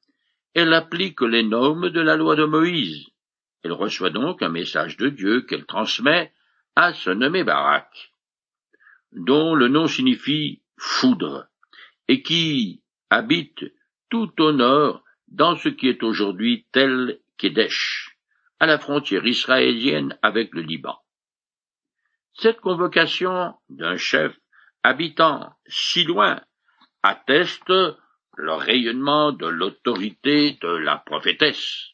elle 0.54 0.74
applique 0.74 1.22
les 1.22 1.44
normes 1.44 1.90
de 1.90 2.00
la 2.00 2.16
loi 2.16 2.36
de 2.36 2.46
Moïse. 2.46 3.08
Elle 3.64 3.74
reçoit 3.74 4.10
donc 4.10 4.42
un 4.42 4.50
message 4.50 4.98
de 4.98 5.10
Dieu 5.10 5.42
qu'elle 5.42 5.66
transmet 5.66 6.34
à 6.76 6.94
ce 6.94 7.10
nommé 7.10 7.44
Barak, 7.44 8.14
dont 9.12 9.56
le 9.56 9.68
nom 9.68 9.88
signifie 9.88 10.62
foudre, 10.78 11.48
et 12.08 12.22
qui 12.22 12.82
habite 13.10 13.66
tout 14.10 14.42
au 14.42 14.52
nord 14.52 15.04
dans 15.28 15.56
ce 15.56 15.70
qui 15.70 15.88
est 15.88 16.04
aujourd'hui 16.04 16.66
Tel 16.72 17.20
Kedesh, 17.38 18.18
à 18.60 18.66
la 18.66 18.80
frontière 18.80 19.26
israélienne 19.26 20.18
avec 20.22 20.54
le 20.54 20.62
Liban. 20.62 20.98
Cette 22.34 22.62
convocation 22.62 23.56
d'un 23.70 23.98
chef 23.98 24.36
habitant 24.84 25.54
si 25.68 26.04
loin 26.04 26.42
atteste 27.04 27.70
le 27.70 28.54
rayonnement 28.54 29.32
de 29.34 29.48
l'autorité 29.48 30.58
de 30.62 30.70
la 30.70 30.98
prophétesse. 30.98 31.90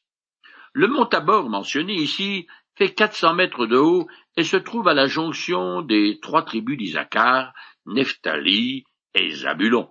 Le 0.73 0.88
mont 0.88 1.06
Tabor 1.06 1.49
mentionné 1.49 1.93
ici 1.93 2.47
fait 2.78 2.94
quatre 2.94 3.16
cents 3.16 3.34
mètres 3.34 3.66
de 3.66 3.78
haut 3.78 4.08
et 4.38 4.44
se 4.44 4.58
trouve 4.58 4.88
à 4.88 4.94
la 4.94 5.08
jonction 5.08 5.82
des 5.82 6.20
trois 6.22 6.44
tribus 6.44 6.78
d'Isaacar, 6.78 7.54
Nephtali 7.86 8.84
et 9.14 9.32
Zabulon. 9.32 9.90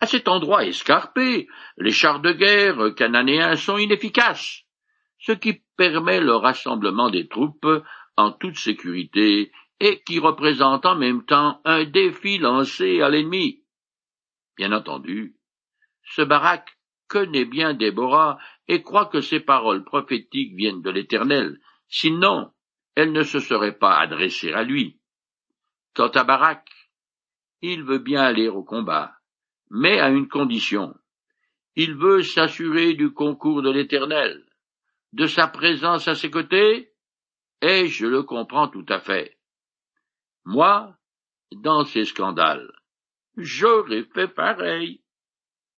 À 0.00 0.06
cet 0.06 0.28
endroit 0.28 0.64
escarpé, 0.64 1.48
les 1.76 1.92
chars 1.92 2.20
de 2.20 2.32
guerre 2.32 2.94
cananéens 2.96 3.56
sont 3.56 3.78
inefficaces, 3.78 4.62
ce 5.18 5.32
qui 5.32 5.62
permet 5.76 6.20
le 6.20 6.34
rassemblement 6.34 7.10
des 7.10 7.28
troupes 7.28 7.68
en 8.16 8.32
toute 8.32 8.58
sécurité 8.58 9.52
et 9.80 10.02
qui 10.04 10.18
représente 10.18 10.86
en 10.86 10.96
même 10.96 11.24
temps 11.24 11.60
un 11.64 11.84
défi 11.84 12.38
lancé 12.38 13.00
à 13.00 13.08
l'ennemi. 13.08 13.64
Bien 14.56 14.72
entendu, 14.72 15.36
ce 16.04 16.22
Barak 16.22 16.76
connaît 17.08 17.44
bien 17.44 17.74
Déborah 17.74 18.38
et 18.68 18.82
croit 18.82 19.06
que 19.06 19.20
ses 19.20 19.40
paroles 19.40 19.84
prophétiques 19.84 20.54
viennent 20.54 20.82
de 20.82 20.90
l'Éternel, 20.90 21.58
sinon 21.92 22.50
elle 22.96 23.12
ne 23.12 23.22
se 23.22 23.38
serait 23.38 23.78
pas 23.78 23.98
adressée 23.98 24.52
à 24.52 24.64
lui. 24.64 24.98
Quant 25.94 26.08
à 26.08 26.24
Barak, 26.24 26.66
il 27.60 27.84
veut 27.84 27.98
bien 27.98 28.22
aller 28.22 28.48
au 28.48 28.64
combat, 28.64 29.14
mais 29.70 30.00
à 30.00 30.08
une 30.08 30.28
condition. 30.28 30.94
Il 31.76 31.94
veut 31.94 32.22
s'assurer 32.22 32.94
du 32.94 33.12
concours 33.12 33.62
de 33.62 33.70
l'Éternel, 33.70 34.44
de 35.12 35.26
sa 35.26 35.46
présence 35.48 36.08
à 36.08 36.14
ses 36.14 36.30
côtés, 36.30 36.92
et 37.60 37.86
je 37.86 38.06
le 38.06 38.22
comprends 38.22 38.68
tout 38.68 38.86
à 38.88 38.98
fait. 38.98 39.38
Moi, 40.44 40.96
dans 41.52 41.84
ces 41.84 42.06
scandales, 42.06 42.72
j'aurais 43.36 44.04
fait 44.14 44.28
pareil. 44.28 45.01